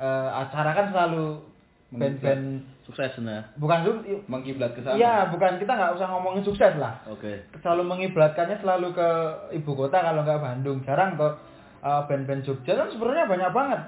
eh, 0.00 0.28
acara 0.32 0.72
kan 0.72 0.86
selalu 0.90 1.50
band-band 1.90 2.62
Sukses 2.86 3.14
ya. 3.22 3.42
bukan 3.54 4.02
Mengkiblat 4.26 4.74
ke 4.74 4.82
sana. 4.82 4.98
Iya, 4.98 5.30
bukan 5.30 5.62
kita 5.62 5.78
nggak 5.78 5.94
usah 5.94 6.06
ngomongin 6.10 6.42
sukses 6.42 6.74
lah 6.74 6.98
Oke. 7.06 7.46
selalu 7.62 7.86
mengiblatkannya 7.86 8.58
selalu 8.58 8.90
ke 8.94 9.08
ibu 9.54 9.72
kota 9.78 10.02
kalau 10.02 10.26
nggak 10.26 10.42
Bandung 10.42 10.82
jarang 10.82 11.14
kok 11.14 11.38
uh, 11.86 12.02
band-band 12.10 12.42
Jogja 12.42 12.74
kan 12.74 12.90
sebenarnya 12.90 13.30
banyak 13.30 13.50
banget 13.54 13.80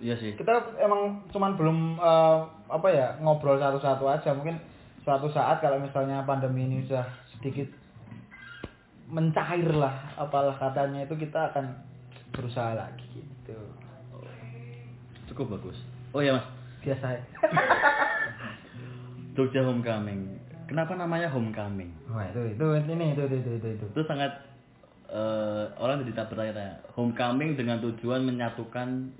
Iya 0.00 0.14
sih. 0.20 0.32
kita 0.36 0.74
emang 0.80 1.20
cuman 1.30 1.52
belum 1.56 1.78
uh, 2.00 2.48
apa 2.74 2.88
ya 2.90 3.14
ngobrol 3.22 3.54
satu-satu 3.54 4.02
aja 4.10 4.34
mungkin 4.34 4.58
suatu 5.06 5.30
saat 5.30 5.62
kalau 5.62 5.78
misalnya 5.78 6.26
pandemi 6.26 6.66
ini 6.66 6.82
sudah 6.90 7.06
sedikit 7.30 7.70
mencair 9.06 9.70
lah 9.70 9.94
apalah 10.18 10.58
katanya 10.58 11.06
itu 11.06 11.14
kita 11.14 11.54
akan 11.54 11.70
berusaha 12.34 12.74
lagi 12.74 13.06
gitu 13.14 13.54
Cukup 15.24 15.56
bagus. 15.56 15.78
Oh 16.12 16.20
iya 16.20 16.36
mas. 16.36 16.46
biasa 16.84 17.16
ya 17.16 17.22
Jogja 19.34 19.64
Homecoming. 19.64 20.36
Kenapa 20.68 20.92
namanya 21.00 21.32
Homecoming? 21.32 21.88
wah 22.12 22.28
itu 22.28 22.54
itu 22.54 22.66
ini 22.76 23.16
itu 23.16 23.22
itu 23.24 23.36
itu 23.40 23.50
itu, 23.56 23.68
itu. 23.80 23.86
Itu 23.88 24.02
sangat 24.04 24.30
eh, 25.08 25.64
orang 25.80 26.04
jadi 26.04 26.12
tak 26.12 26.28
bertanya 26.34 26.84
Homecoming 26.92 27.56
dengan 27.56 27.80
tujuan 27.80 28.20
menyatukan 28.28 29.16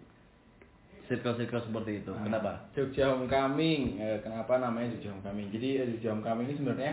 circle-circle 1.07 1.63
seperti 1.69 2.03
itu. 2.05 2.13
Kenapa? 2.13 2.65
Jogja 2.73 3.13
Homecoming. 3.13 4.01
Eh, 4.01 4.19
kenapa 4.25 4.59
namanya 4.59 4.93
Jogja 4.97 5.13
Homecoming? 5.13 5.49
Jadi 5.53 5.69
eh, 5.81 5.87
Jogja 5.97 6.17
Homecoming 6.17 6.47
ini 6.49 6.57
sebenarnya 6.57 6.93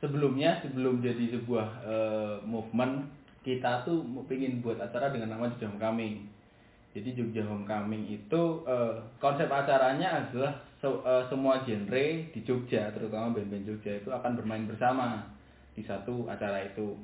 sebelumnya 0.00 0.50
sebelum 0.64 1.04
jadi 1.04 1.24
sebuah 1.36 1.66
eh, 1.84 2.34
movement 2.44 3.08
kita 3.40 3.88
tuh 3.88 4.04
mau 4.04 4.20
pingin 4.28 4.60
buat 4.60 4.76
acara 4.76 5.12
dengan 5.12 5.36
nama 5.36 5.48
Jogja 5.52 5.68
Homecoming. 5.68 6.28
Jadi 6.90 7.08
Jogja 7.14 7.42
Homecoming 7.46 8.08
itu 8.10 8.42
eh, 8.66 8.94
konsep 9.22 9.46
acaranya 9.46 10.24
adalah 10.26 10.52
se- 10.82 11.02
eh, 11.04 11.24
semua 11.30 11.62
genre 11.64 12.06
di 12.32 12.40
Jogja, 12.44 12.90
terutama 12.92 13.32
band-band 13.32 13.64
Jogja 13.64 14.00
itu 14.00 14.10
akan 14.12 14.36
bermain 14.36 14.64
bersama 14.68 15.22
di 15.72 15.80
satu 15.86 16.26
acara 16.28 16.66
itu. 16.66 16.96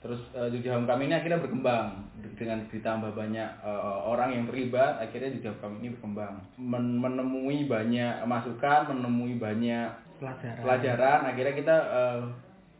Terus 0.00 0.20
eh, 0.32 0.48
Jogja 0.48 0.80
Homecoming 0.80 1.12
ini 1.12 1.16
akhirnya 1.16 1.44
berkembang. 1.44 2.08
Dengan 2.40 2.64
ditambah 2.72 3.12
banyak 3.12 3.48
eh, 3.60 3.98
orang 4.08 4.32
yang 4.32 4.44
terlibat, 4.48 4.96
akhirnya 4.96 5.36
Jogja 5.36 5.52
Homecoming 5.52 5.80
ini 5.84 5.90
berkembang, 5.92 6.34
Men- 6.56 6.98
menemui 7.00 7.68
banyak 7.68 8.24
masukan, 8.24 8.96
menemui 8.96 9.36
banyak 9.36 9.88
Pelajaran. 10.20 10.60
pelajaran 10.60 11.20
akhirnya 11.32 11.54
kita 11.56 11.76
eh, 11.76 12.20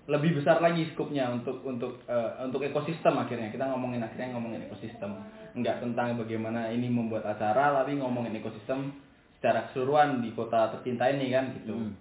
lebih 0.09 0.43
besar 0.43 0.59
lagi 0.65 0.89
skupnya 0.91 1.29
untuk 1.29 1.61
untuk 1.63 2.01
eh, 2.09 2.31
untuk 2.41 2.65
ekosistem 2.65 3.15
akhirnya. 3.21 3.53
Kita 3.53 3.69
ngomongin 3.69 4.01
akhirnya 4.01 4.33
ngomongin 4.33 4.65
ekosistem. 4.65 5.13
Nggak 5.53 5.85
tentang 5.85 6.17
bagaimana 6.17 6.73
ini 6.73 6.89
membuat 6.89 7.29
acara 7.29 7.85
tapi 7.85 8.01
ngomongin 8.01 8.33
ekosistem 8.41 8.97
secara 9.37 9.69
keseluruhan 9.69 10.25
di 10.25 10.33
kota 10.33 10.73
tercinta 10.73 11.09
ini 11.13 11.33
kan 11.33 11.53
gitu. 11.53 11.77
Hmm. 11.77 11.93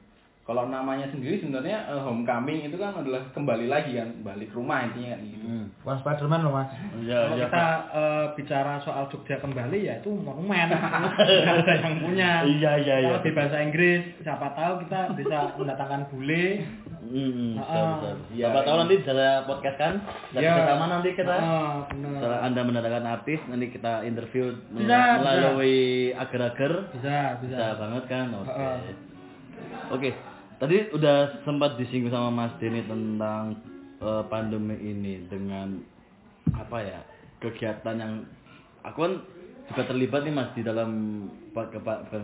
Kalau 0.49 0.65
namanya 0.65 1.05
sendiri 1.07 1.37
sebenarnya 1.37 1.85
eh, 1.85 2.01
homecoming 2.01 2.65
itu 2.65 2.73
kan 2.73 2.97
adalah 2.97 3.21
kembali 3.29 3.69
lagi 3.69 3.93
kan 3.93 4.09
balik 4.19 4.49
ke 4.49 4.57
rumah 4.57 4.81
intinya 4.81 5.13
kan 5.13 5.21
gitu 5.23 5.45
Hmm. 5.45 5.65
bukan 5.81 5.97
Spiderman 5.99 6.41
loh 6.41 6.53
mas 6.55 6.69
Iya, 6.99 7.19
Kalau 7.23 7.35
iya. 7.35 7.45
kita 7.45 7.65
eh, 7.91 8.25
bicara 8.33 8.73
soal 8.79 9.05
Jogja 9.07 9.37
kembali 9.37 9.79
ya 9.81 9.97
itu 9.97 10.09
monumen. 10.09 10.69
Ada 11.49 11.73
yang 11.79 11.95
punya. 11.99 12.31
Iya, 12.43 12.71
iya, 12.77 12.95
iya. 12.99 13.09
Kalau 13.11 13.21
di 13.21 13.31
bahasa 13.31 13.57
Inggris, 13.59 14.01
siapa 14.19 14.53
tahu 14.53 14.73
kita 14.83 14.99
bisa 15.15 15.37
mendatangkan 15.55 16.05
bule. 16.09 16.45
Hmm, 17.01 17.57
betul, 17.57 17.81
betul. 17.95 18.15
iya, 18.29 18.45
Siapa 18.45 18.59
tahu 18.61 18.75
iya. 18.75 18.81
nanti 18.83 18.95
bisa 18.99 19.13
podcast 19.43 19.77
kan? 19.77 19.93
Dan 20.29 20.41
Iya. 20.43 20.53
bersama 20.53 20.83
nanti 20.87 21.09
kita. 21.11 21.35
Benar. 21.89 22.11
Setelah 22.13 22.39
Anda 22.45 22.61
mendatangkan 22.61 23.05
artis, 23.09 23.39
nanti 23.45 23.65
kita 23.69 23.93
interview 24.03 24.45
Bisa, 24.69 24.99
melalui 25.17 25.77
agar-agar. 26.13 26.73
Bisa, 26.93 27.17
bisa. 27.41 27.55
Bisa 27.57 27.67
banget 27.75 28.03
kan? 28.05 28.25
Oke. 28.35 28.53
Heeh. 28.53 28.77
Oke. 29.89 30.09
Tadi 30.59 30.91
udah 30.91 31.47
sempat 31.47 31.79
disinggung 31.79 32.11
sama 32.11 32.29
Mas 32.29 32.53
Denny 32.59 32.83
tentang 32.83 33.55
eh, 34.03 34.23
pandemi 34.27 34.75
ini 34.75 35.23
dengan 35.31 35.79
apa 36.51 36.79
ya? 36.83 36.99
kegiatan 37.39 37.95
yang 37.95 38.13
aku 38.83 38.99
kan 38.99 39.13
juga 39.71 39.87
terlibat 39.87 40.27
nih 40.27 40.35
Mas 40.35 40.51
di 40.51 40.59
dalam 40.59 40.91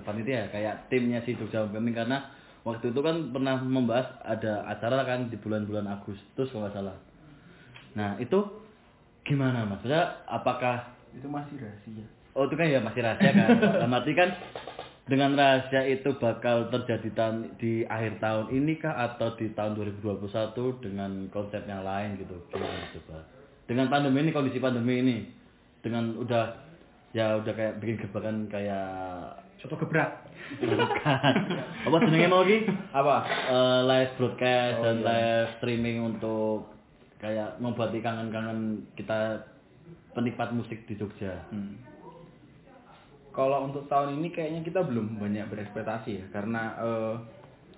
panitia 0.04 0.44
ya, 0.44 0.48
kayak 0.52 0.76
timnya 0.92 1.24
si 1.24 1.40
Jogja 1.40 1.64
Homecoming 1.64 1.96
karena 1.96 2.28
waktu 2.68 2.92
itu 2.92 3.00
kan 3.00 3.32
pernah 3.32 3.56
membahas 3.64 4.20
ada 4.28 4.68
acara 4.68 5.08
kan 5.08 5.32
di 5.32 5.40
bulan-bulan 5.40 5.88
Agustus 5.88 6.52
kalau 6.52 6.68
nggak 6.68 6.76
salah. 6.76 6.98
Nah, 7.96 8.20
itu 8.20 8.44
gimana 9.24 9.64
Mas? 9.64 9.80
Maksudnya 9.80 10.28
apakah 10.28 10.92
itu 11.16 11.32
masih 11.32 11.56
rahasia 11.64 12.06
Oh 12.36 12.44
itu 12.52 12.56
kan 12.60 12.68
ya 12.68 12.84
masih 12.84 13.00
rahasia 13.00 13.32
kan. 13.32 13.50
Dalam 13.80 13.96
arti 13.96 14.12
kan 14.12 14.30
dengan 15.06 15.38
rahasia 15.38 15.86
itu 15.86 16.18
bakal 16.18 16.74
terjadi 16.74 17.10
tahun, 17.14 17.38
di 17.62 17.86
akhir 17.86 18.18
tahun 18.18 18.50
ini 18.50 18.82
kah 18.82 18.98
atau 19.14 19.38
di 19.38 19.54
tahun 19.54 19.78
2021 20.02 20.82
dengan 20.82 21.30
konsep 21.30 21.62
yang 21.70 21.86
lain 21.86 22.18
gitu. 22.18 22.34
Gimana 22.50 22.90
coba? 22.90 23.18
Dengan 23.70 23.86
pandemi 23.94 24.26
ini 24.26 24.32
kondisi 24.34 24.58
pandemi 24.58 25.02
ini 25.06 25.18
dengan 25.86 26.18
udah 26.18 26.58
ya 27.14 27.38
udah 27.38 27.54
kayak 27.54 27.78
bikin 27.78 28.02
gebrakan 28.02 28.50
kayak 28.50 28.90
Soto 29.62 29.78
gebrak. 29.80 30.26
bukan. 30.62 31.34
Apa 31.90 31.96
jenenge 32.06 32.28
mau 32.30 32.46
lagi? 32.46 32.70
apa 32.94 33.16
Eh, 33.50 33.80
live 33.88 34.12
broadcast 34.20 34.78
Oh, 34.78 34.84
dan 34.84 34.96
iya. 35.02 35.06
live 35.06 35.50
streaming 35.58 35.98
untuk 36.02 36.70
kayak 37.18 37.58
membuat 37.58 37.96
kangen-kangen 37.96 38.84
kita 38.94 39.42
penikmat 40.14 40.54
musik 40.54 40.86
di 40.86 40.94
Jogja. 40.98 41.46
Hmm. 41.50 41.95
Kalau 43.36 43.68
untuk 43.68 43.84
tahun 43.92 44.16
ini 44.18 44.32
kayaknya 44.32 44.64
kita 44.64 44.80
belum 44.88 45.20
banyak 45.20 45.52
berekspektasi 45.52 46.10
ya 46.16 46.26
karena 46.32 46.72
eh, 46.80 47.16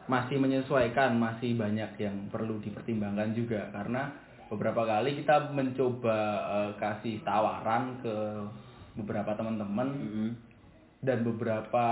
masih 0.07 0.37
menyesuaikan, 0.39 1.17
masih 1.17 1.57
banyak 1.57 1.97
yang 1.99 2.29
perlu 2.31 2.61
dipertimbangkan 2.63 3.33
juga 3.35 3.67
karena 3.73 4.13
beberapa 4.47 4.85
kali 4.87 5.17
kita 5.17 5.51
mencoba 5.51 6.17
eh, 6.47 6.71
kasih 6.79 7.19
tawaran 7.25 7.97
ke 8.05 8.15
beberapa 8.95 9.33
teman-teman 9.35 9.89
Mm-mm. 9.97 10.29
dan 11.03 11.21
beberapa 11.25 11.85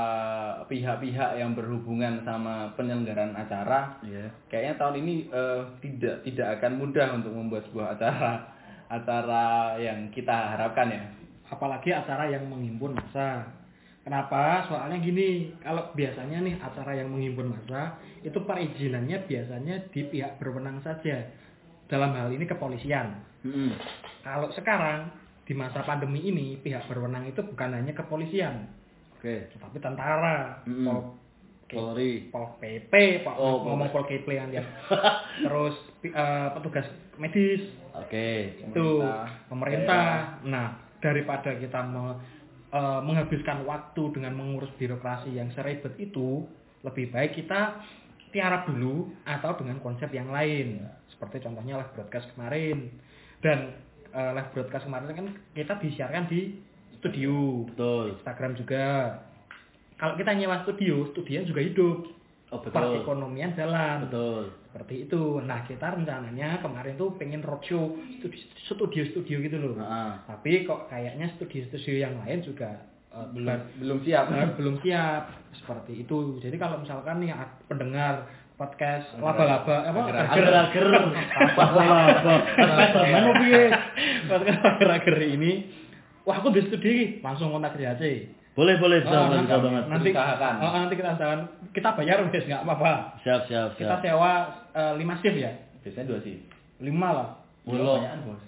pihak-pihak 0.65 1.37
yang 1.37 1.53
berhubungan 1.53 2.23
sama 2.25 2.73
penyelenggaraan 2.73 3.35
acara 3.35 3.99
Iya. 4.01 4.29
kayaknya 4.47 4.73
tahun 4.79 4.95
ini 5.03 5.13
eh, 5.29 5.61
tidak 5.83 6.21
tidak 6.23 6.47
akan 6.61 6.71
mudah 6.79 7.07
untuk 7.17 7.33
membuat 7.33 7.65
sebuah 7.69 7.97
acara 7.99 8.33
acara 8.89 9.75
yang 9.81 10.13
kita 10.13 10.55
harapkan 10.55 10.87
ya 10.93 11.03
Apalagi 11.47 11.93
acara 11.93 12.25
yang 12.27 12.49
menghimpun 12.49 12.97
massa. 12.97 13.45
Kenapa? 14.01 14.69
Soalnya 14.69 15.01
gini, 15.01 15.49
kalau 15.61 15.89
biasanya 15.93 16.37
nih 16.41 16.55
acara 16.61 16.93
yang 16.93 17.09
menghimpun 17.09 17.49
massa 17.49 17.97
itu 18.21 18.37
perizinannya 18.37 19.25
biasanya 19.25 19.89
di 19.89 20.01
pihak 20.05 20.37
berwenang 20.37 20.81
saja. 20.81 21.25
Dalam 21.85 22.13
hal 22.13 22.29
ini 22.33 22.45
kepolisian. 22.45 23.13
Mm-mm. 23.45 23.73
Kalau 24.21 24.49
sekarang 24.53 25.09
di 25.45 25.53
masa 25.53 25.85
pandemi 25.85 26.21
ini 26.21 26.57
pihak 26.57 26.89
berwenang 26.89 27.29
itu 27.29 27.45
bukan 27.45 27.77
hanya 27.77 27.93
kepolisian, 27.93 28.65
Oke. 29.13 29.53
tetapi 29.53 29.77
tentara, 29.77 30.65
Mm-mm. 30.65 30.85
pol, 30.89 30.99
Polri. 31.69 32.29
pol 32.33 32.57
PP, 32.57 33.21
Pak 33.21 33.37
Oh, 33.37 33.61
ngomong 33.61 33.93
pol 33.93 34.05
PP 34.05 34.25
yang 34.33 34.49
dia. 34.49 34.65
Terus 35.45 35.77
eh, 36.01 36.47
petugas 36.57 36.89
medis 37.21 37.61
Oke. 37.93 38.57
itu 38.65 38.85
Pemerintah. 39.05 39.45
pemerintah. 39.45 40.09
Nah, 40.45 40.67
daripada 40.99 41.55
kita 41.55 41.79
me- 41.83 42.17
eh, 42.71 43.01
menghabiskan 43.01 43.63
waktu 43.63 44.03
dengan 44.11 44.35
mengurus 44.35 44.71
birokrasi 44.75 45.33
yang 45.33 45.47
seribet 45.51 45.95
itu 45.97 46.43
lebih 46.83 47.09
baik 47.09 47.33
kita 47.35 47.81
tiarap 48.29 48.67
dulu 48.67 49.09
atau 49.23 49.55
dengan 49.55 49.79
konsep 49.79 50.11
yang 50.11 50.27
lain 50.27 50.83
seperti 51.07 51.39
contohnya 51.39 51.79
live 51.79 51.91
broadcast 51.95 52.27
kemarin 52.35 52.91
dan 53.39 53.73
eh, 54.11 54.31
live 54.35 54.51
broadcast 54.51 54.83
kemarin 54.83 55.07
kan 55.15 55.27
kita 55.55 55.73
disiarkan 55.79 56.27
di 56.27 56.59
studio 56.99 57.63
Betul. 57.71 58.19
Instagram 58.19 58.53
juga 58.55 58.83
kalau 59.95 60.19
kita 60.19 60.35
nyewa 60.35 60.61
studio 60.63 61.07
studio 61.11 61.43
juga 61.43 61.63
hidup 61.63 61.99
Oh, 62.53 62.61
betul. 62.61 62.77
perekonomian 63.01 63.57
jalan 63.57 64.05
Betul. 64.05 64.53
Seperti 64.75 65.07
itu 65.07 65.39
nah 65.39 65.63
kita 65.63 65.87
rencananya 65.87 66.59
kemarin 66.59 66.99
tuh 66.99 67.15
pengen 67.15 67.39
roadshow 67.39 67.95
studio-studio 68.67 69.39
gitu 69.39 69.55
loh 69.55 69.79
Nah, 69.79 70.19
tapi 70.27 70.67
kok 70.67 70.91
kayaknya 70.91 71.31
studio-studio 71.33 71.95
yang 71.95 72.19
lain 72.19 72.43
juga 72.43 72.83
eh, 73.07 73.27
belum 73.31 73.55
belum 73.79 73.97
siap 74.03 74.25
eh, 74.29 74.47
belum 74.53 74.75
siap 74.83 75.23
seperti 75.55 76.03
itu 76.03 76.43
jadi 76.43 76.59
kalau 76.59 76.83
misalkan 76.83 77.23
nih 77.23 77.31
pendengar 77.65 78.27
podcast 78.55 79.15
laba-laba 79.15 79.83
apa 79.83 79.99
agar-agar 80.31 80.85
Apa-apa. 81.35 81.83
Spiderman 82.91 83.21
mau 83.21 83.35
piye? 83.35 83.63
podcast 84.27 84.59
agar-agar 84.65 85.15
ini 85.23 85.51
wah 86.23 86.35
aku 86.35 86.51
di 86.51 86.67
studio 86.67 86.91
langsung 87.21 87.51
kontak 87.51 87.75
JHC 87.75 88.03
Boleh, 88.55 88.79
boleh, 88.79 89.03
bisa, 89.03 89.11
Oh, 89.11 89.27
bisa, 89.27 89.35
nanti, 89.35 89.45
bisa 89.45 89.57
banget. 89.59 89.83
nanti, 89.85 90.09
Usahakan. 90.09 90.53
oh, 90.57 90.71
nanti 90.71 90.93
kita 90.95 91.09
usahakan 91.13 91.39
kita 91.75 91.89
bayar 91.91 92.17
wes 92.23 92.45
nggak 92.45 92.63
apa-apa 92.63 92.93
Siap, 93.21 93.41
siap, 93.45 93.69
kita 93.75 93.95
siap. 93.95 94.03
sewa 94.15 94.31
eh, 94.71 94.93
lima 94.95 95.13
shift 95.19 95.35
ya 95.35 95.51
biasanya 95.83 96.07
dua 96.07 96.19
sih 96.23 96.39
lima 96.79 97.09
lah 97.11 97.29
bos 97.65 97.81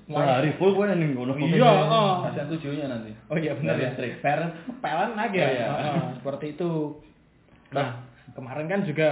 Sehari 0.08 0.54
full 0.56 0.72
gue 0.72 0.86
ning 0.94 1.12
ngono. 1.12 1.36
iya 1.36 1.68
oh. 1.84 2.24
kasihan 2.24 2.48
tujuhnya 2.48 2.86
nanti 2.88 3.12
Oh 3.28 3.36
iya 3.36 3.52
benar 3.52 3.76
ya. 3.76 3.92
Parent 4.22 4.54
pelan 4.80 5.12
lagi 5.14 5.38
ya. 5.38 5.44
Oh, 5.44 5.52
iya. 5.52 5.66
Heeh, 5.68 6.04
seperti 6.16 6.46
itu. 6.56 6.72
Nah, 7.74 8.00
kemarin 8.32 8.70
kan 8.70 8.82
juga 8.86 9.10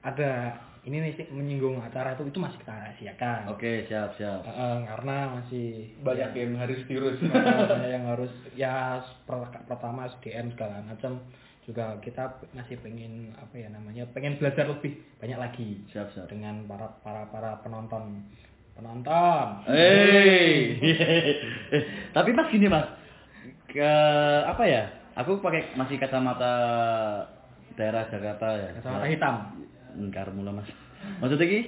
ada 0.00 0.60
ini 0.84 0.96
nih 1.00 1.12
sih 1.16 1.26
menyinggung 1.32 1.80
acara 1.80 2.12
itu 2.12 2.28
itu 2.28 2.36
masih 2.36 2.60
kita 2.60 2.72
rahasiakan. 2.76 3.40
Oke, 3.50 3.88
siap, 3.88 4.12
siap. 4.14 4.44
Heeh, 4.44 4.76
karena 4.84 5.16
masih 5.32 5.66
banyak 6.04 6.30
ya, 6.30 6.40
yang 6.44 6.52
harus 6.60 6.80
virus 6.84 7.16
heeh, 7.18 7.58
banyak 7.64 7.90
yang 7.90 8.04
harus 8.04 8.32
ya 8.52 9.00
per- 9.24 9.64
pertama 9.64 10.04
SDM 10.12 10.52
segala 10.52 10.84
macam 10.84 11.24
juga 11.64 11.96
kita 12.04 12.28
masih 12.52 12.76
pengen 12.84 13.32
apa 13.40 13.56
ya 13.56 13.72
namanya 13.72 14.04
pengen 14.12 14.36
belajar 14.36 14.68
lebih 14.68 15.00
banyak 15.16 15.40
lagi 15.40 15.80
Siap, 15.88 16.12
siap. 16.12 16.28
dengan 16.28 16.68
para 16.68 16.92
para 17.00 17.24
para 17.32 17.56
penonton 17.64 18.20
penonton 18.76 19.64
Hei. 19.64 20.76
Tapi 22.16 22.30
Mas 22.36 22.52
gini 22.52 22.68
Mas. 22.68 22.84
Ke 23.72 23.90
apa 24.44 24.64
ya? 24.68 24.92
Aku 25.16 25.40
pakai 25.40 25.72
masih 25.72 25.96
kacamata 25.96 26.52
daerah 27.74 28.04
Jakarta 28.12 28.46
ya. 28.52 28.68
kacamata 28.76 29.08
hitam 29.08 29.34
Enggak 29.96 30.30
mula 30.34 30.50
Mas. 30.52 30.68
Maksudnya 31.22 31.46
ki 31.46 31.60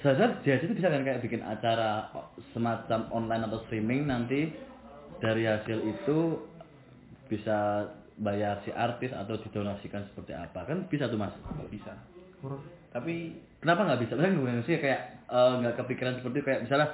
saya 0.00 0.40
dia 0.40 0.56
itu 0.56 0.72
bisa 0.72 0.88
kan 0.88 1.04
kayak 1.04 1.20
bikin 1.20 1.44
acara 1.44 2.08
semacam 2.56 3.12
online 3.12 3.44
atau 3.44 3.60
streaming 3.68 4.08
nanti 4.08 4.48
dari 5.20 5.44
hasil 5.44 5.84
itu 5.84 6.40
bisa 7.28 7.88
bayar 8.16 8.64
si 8.64 8.72
artis 8.72 9.12
atau 9.12 9.36
didonasikan 9.36 10.08
seperti 10.08 10.32
apa 10.32 10.64
kan 10.64 10.88
bisa 10.88 11.12
tuh 11.12 11.20
mas 11.20 11.36
Nggak 11.36 11.68
bisa 11.68 11.92
tapi 12.88 13.36
Kenapa 13.62 13.86
nggak 13.86 14.00
bisa? 14.02 14.18
Misalnya 14.18 14.66
sih 14.66 14.74
kayak 14.82 15.00
eh, 15.30 15.52
nggak 15.62 15.78
kepikiran 15.78 16.18
seperti 16.18 16.42
itu. 16.42 16.46
kayak 16.50 16.60
misalnya 16.66 16.88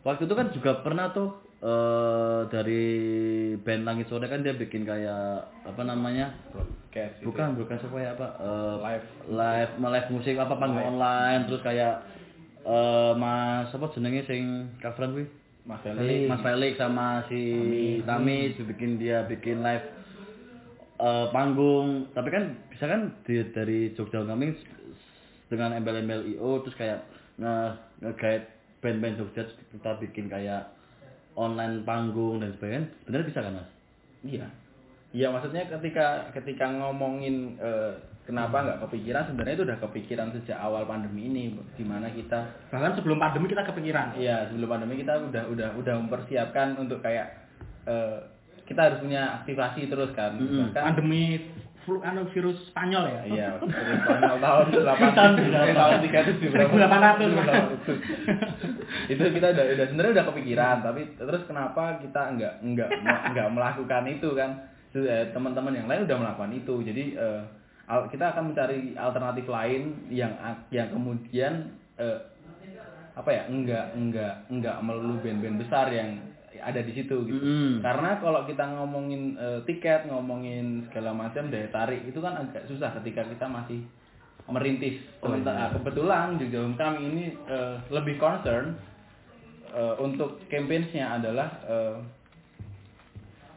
waktu 0.00 0.24
itu 0.24 0.34
kan 0.34 0.46
juga 0.48 0.80
pernah 0.80 1.12
tuh 1.12 1.44
eh 1.56 2.40
dari 2.52 2.84
band 3.56 3.82
Langit 3.88 4.06
Sore 4.12 4.28
kan 4.28 4.44
dia 4.44 4.52
bikin 4.52 4.84
kayak 4.84 5.48
apa 5.64 5.82
namanya? 5.82 6.36
broadcast 6.52 7.16
gitu. 7.20 7.32
Bukan, 7.32 7.56
bukan 7.56 7.78
supaya 7.80 8.12
apa? 8.12 8.26
eh, 8.40 8.74
Live. 8.84 9.06
live, 9.32 9.72
live 9.80 10.08
musik 10.12 10.36
apa 10.36 10.54
panggung 10.60 10.84
online 10.96 11.48
terus 11.48 11.64
kayak 11.64 12.04
eh 12.66 13.12
Mas 13.16 13.72
apa 13.72 13.86
jenenge 13.96 14.28
sing 14.28 14.68
coveran 14.84 15.16
kuwi? 15.16 15.26
Mas 15.66 15.82
Felix 15.82 16.30
Mas 16.30 16.40
Felix 16.46 16.72
sama 16.78 17.26
si 17.26 17.40
Tami 18.06 18.54
bikin 18.54 19.02
dia 19.02 19.26
bikin 19.26 19.64
live 19.64 19.86
eh, 21.00 21.26
panggung 21.32 22.06
tapi 22.12 22.28
kan 22.30 22.54
bisa 22.68 22.84
kan 22.84 23.16
di, 23.24 23.40
dari 23.50 23.96
Jogja 23.96 24.22
kami 24.22 24.52
dengan 25.48 25.72
embel-embel 25.72 26.36
IO 26.36 26.60
terus 26.62 26.76
kayak 26.76 27.00
nge 27.40 27.54
nge-guide 28.04 28.46
band-band 28.84 29.16
Jogja 29.18 29.42
kita 29.72 29.90
bikin 30.04 30.28
kayak 30.28 30.75
online 31.36 31.84
panggung 31.84 32.40
dan 32.40 32.56
sebagainya 32.56 32.88
sebenarnya 33.04 33.28
bisa 33.28 33.40
kan 33.44 33.52
mas? 33.60 33.68
Iya. 34.24 34.46
Iya 35.14 35.26
maksudnya 35.32 35.62
ketika 35.70 36.34
ketika 36.34 36.66
ngomongin 36.66 37.56
eh, 37.60 37.92
kenapa 38.26 38.66
nggak 38.66 38.82
kepikiran 38.88 39.30
sebenarnya 39.30 39.54
itu 39.54 39.64
udah 39.70 39.78
kepikiran 39.80 40.28
sejak 40.34 40.58
awal 40.58 40.82
pandemi 40.84 41.30
ini 41.30 41.54
di 41.78 41.84
mana 41.86 42.10
kita 42.10 42.68
bahkan 42.74 42.98
sebelum 42.98 43.22
pandemi 43.22 43.46
kita 43.46 43.62
kepikiran 43.62 44.18
iya 44.18 44.50
sebelum 44.50 44.66
pandemi 44.66 44.98
kita 44.98 45.14
udah 45.30 45.46
udah 45.46 45.68
udah 45.78 45.94
mempersiapkan 46.02 46.74
untuk 46.74 47.00
kayak 47.06 47.46
eh, 47.86 48.18
kita 48.66 48.80
harus 48.82 48.98
punya 48.98 49.40
aktivasi 49.42 49.86
terus 49.86 50.10
kan. 50.12 50.34
Mm-mm. 50.36 50.74
Bahkan 50.74 50.82
pandemi 50.82 51.38
flu 51.86 52.02
anu 52.02 52.26
virus 52.34 52.58
Spanyol 52.68 53.04
ya 53.06 53.20
Iya, 53.24 53.48
terus 53.62 53.70
Spanyol 54.02 54.36
tahun 54.36 54.64
8 54.90 55.14
Tahun 55.14 55.32
tahun 55.72 55.94
37 56.02 56.50
1800. 56.50 59.06
itu 59.06 59.22
kita 59.30 59.46
udah 59.54 59.64
udah 59.72 59.84
sebenarnya 59.86 60.12
udah 60.18 60.26
kepikiran, 60.28 60.76
tapi 60.82 61.00
terus 61.14 61.42
kenapa 61.46 61.96
kita 61.98 62.20
enggak 62.34 62.52
enggak 62.60 62.88
enggak 63.24 63.46
melakukan 63.48 64.02
itu 64.06 64.28
kan? 64.34 64.50
Eh, 64.92 65.24
Teman-teman 65.30 65.72
yang 65.72 65.86
lain 65.86 66.04
udah 66.04 66.16
melakukan 66.18 66.50
itu. 66.52 66.74
Jadi 66.80 67.02
eh, 67.14 67.40
al- 67.86 68.08
kita 68.08 68.32
akan 68.32 68.50
mencari 68.50 68.92
alternatif 68.92 69.44
lain 69.46 69.82
yang 70.08 70.32
yang 70.70 70.88
kemudian 70.90 71.70
eh, 71.94 72.18
apa 73.12 73.28
ya? 73.30 73.42
enggak 73.46 73.92
enggak 73.94 74.32
enggak 74.48 74.76
melulu 74.80 75.20
band-band 75.20 75.56
besar 75.60 75.86
yang 75.88 76.16
ada 76.60 76.80
di 76.82 76.92
situ 76.92 77.26
gitu. 77.26 77.38
Mm-mm. 77.38 77.84
Karena 77.84 78.18
kalau 78.20 78.44
kita 78.48 78.64
ngomongin 78.76 79.36
eh, 79.36 79.60
tiket, 79.64 80.08
ngomongin 80.08 80.86
segala 80.88 81.12
macam 81.12 81.48
daya 81.48 81.68
tarik 81.70 82.04
itu 82.04 82.18
kan 82.20 82.36
agak 82.40 82.64
susah 82.68 82.92
ketika 83.00 83.24
kita 83.26 83.46
masih 83.46 83.80
merintis. 84.46 85.02
Oh, 85.26 85.34
iya. 85.34 85.74
kebetulan 85.74 86.38
juga 86.38 86.58
kami 86.78 87.00
ini 87.10 87.24
eh, 87.50 87.74
lebih 87.90 88.16
concern 88.16 88.78
eh, 89.74 89.94
untuk 89.98 90.38
campaigns-nya 90.46 91.18
adalah 91.18 91.48
eh, 91.66 91.96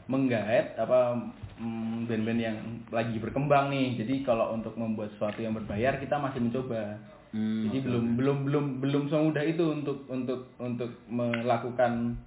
menggait 0.10 0.74
apa 0.82 1.14
mm, 1.62 2.10
band-band 2.10 2.42
yang 2.42 2.58
lagi 2.90 3.22
berkembang 3.22 3.70
nih. 3.70 4.02
Jadi 4.02 4.26
kalau 4.26 4.58
untuk 4.58 4.74
membuat 4.74 5.14
sesuatu 5.14 5.40
yang 5.46 5.54
berbayar 5.54 6.02
kita 6.02 6.18
masih 6.18 6.42
mencoba. 6.42 6.98
Hmm, 7.30 7.70
Jadi 7.70 7.78
oke, 7.78 7.86
belum 7.86 8.06
belum 8.18 8.38
belum 8.50 8.66
belum 8.82 9.04
semudah 9.14 9.46
itu 9.46 9.62
untuk 9.62 10.02
untuk 10.10 10.50
untuk 10.58 10.90
melakukan 11.14 12.18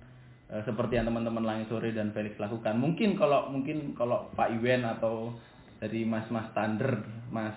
seperti 0.61 1.01
yang 1.01 1.09
teman-teman 1.09 1.41
Langit 1.41 1.73
Sore 1.73 1.97
dan 1.97 2.13
Felix 2.13 2.37
lakukan. 2.37 2.77
Mungkin 2.77 3.17
kalau 3.17 3.49
mungkin 3.49 3.97
kalau 3.97 4.29
Pak 4.37 4.53
Iwen 4.53 4.85
atau 4.85 5.33
dari 5.81 6.05
Mas 6.05 6.29
Mas 6.29 6.53
Thunder, 6.53 7.01
Mas 7.33 7.57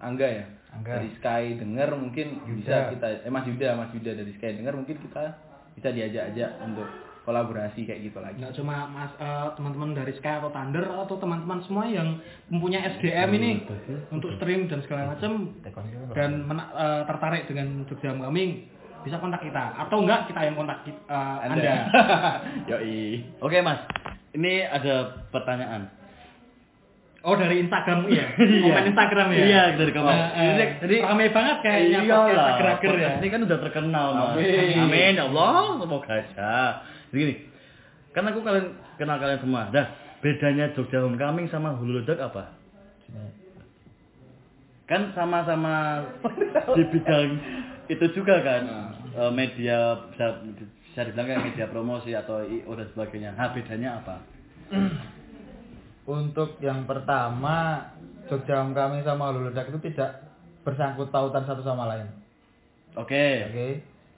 Angga 0.00 0.24
ya, 0.24 0.44
Angga. 0.72 1.00
dari 1.00 1.08
Sky 1.20 1.60
dengar 1.60 1.92
mungkin 1.92 2.40
Yuda. 2.44 2.56
bisa 2.56 2.74
kita 2.96 3.06
eh 3.24 3.32
Mas 3.32 3.44
Yuda, 3.44 3.76
Mas 3.76 3.92
Yuda 3.92 4.16
dari 4.16 4.32
Sky 4.36 4.56
dengar 4.56 4.72
mungkin 4.72 4.96
kita 4.96 5.36
bisa 5.76 5.88
diajak-ajak 5.92 6.50
untuk 6.64 6.88
kolaborasi 7.20 7.84
kayak 7.84 8.00
gitu 8.10 8.18
lagi. 8.18 8.40
nggak 8.40 8.56
cuma 8.56 8.88
mas 8.88 9.12
eh, 9.20 9.48
teman-teman 9.54 9.92
dari 9.92 10.12
Sky 10.16 10.40
atau 10.40 10.50
Thunder 10.50 10.82
atau 10.82 11.16
teman-teman 11.20 11.60
semua 11.68 11.84
yang 11.84 12.16
mempunyai 12.48 12.96
SDM 12.96 13.30
ini 13.36 13.50
untuk 14.08 14.32
stream 14.40 14.66
dan 14.66 14.80
segala 14.82 15.12
macam 15.12 15.52
dan 16.16 16.30
mena- 16.48 16.72
eh, 16.72 17.02
tertarik 17.04 17.44
dengan 17.44 17.84
Jogja 17.86 18.16
Gaming 18.16 18.79
bisa 19.00 19.16
kontak 19.16 19.40
kita 19.40 19.76
atau 19.76 20.00
enggak 20.00 20.28
kita 20.28 20.40
yang 20.42 20.54
kontak 20.54 20.82
ki- 20.82 21.04
eh, 21.04 21.36
anda. 21.42 21.74
Yoi. 22.70 23.24
Oke 23.38 23.60
mas, 23.60 23.80
ini 24.32 24.60
ada 24.60 25.24
pertanyaan. 25.28 25.88
Oh 27.20 27.36
dari 27.36 27.60
Instagram 27.60 28.08
ya, 28.08 28.32
komen 28.64 28.84
Instagram 28.90 29.28
ya. 29.30 29.44
Iya 29.44 29.62
dari 29.76 29.92
komen. 29.92 30.08
Eh, 30.08 30.24
eh, 30.32 30.48
Jadi- 30.56 30.76
jadi 30.80 30.96
ramai 31.04 31.28
banget 31.28 31.56
kayaknya 31.60 31.98
Iya 32.00 32.16
podcast 32.16 32.80
ya. 32.80 33.10
Ini 33.20 33.28
kan 33.28 33.40
udah 33.44 33.58
terkenal 33.60 34.06
mas. 34.12 34.28
Amin. 34.40 34.76
Amin 34.80 35.12
ya 35.16 35.24
Allah, 35.28 35.76
semoga 35.76 36.10
aja. 36.10 36.52
Jadi 37.12 37.18
gini, 37.20 37.34
kan 38.16 38.24
aku 38.24 38.40
kalian 38.40 38.66
kenal 38.96 39.20
kalian 39.20 39.40
semua. 39.40 39.68
Dah, 39.68 39.86
bedanya 40.24 40.72
Jogja 40.72 41.04
Homecoming 41.04 41.52
sama 41.52 41.76
Hulu 41.76 42.00
Ledak 42.00 42.24
apa? 42.24 42.56
Kan 44.88 45.14
sama-sama 45.14 46.02
di 46.76 46.82
bidang 46.88 47.28
itu 47.90 48.06
juga 48.14 48.38
kan. 48.46 48.62
Eh, 49.10 49.32
media 49.34 50.06
bisa 50.14 50.38
bisa 50.90 51.00
dibilang 51.02 51.26
kayak 51.26 51.44
media 51.50 51.66
promosi 51.66 52.14
atau 52.14 52.46
IO 52.46 52.70
dan 52.78 52.86
sebagainya. 52.94 53.30
Nah, 53.34 53.50
bedanya 53.50 53.98
apa? 53.98 54.16
Untuk 56.06 56.58
yang 56.62 56.86
pertama, 56.86 57.90
Jogja 58.30 58.62
kami 58.62 59.02
sama 59.02 59.34
Hulu 59.34 59.50
Ledak 59.50 59.74
itu 59.74 59.90
tidak 59.90 60.30
bersangkut 60.62 61.10
pautan 61.10 61.42
satu 61.46 61.66
sama 61.66 61.90
lain. 61.90 62.06
Oke. 62.94 63.50
Oke. 63.50 63.68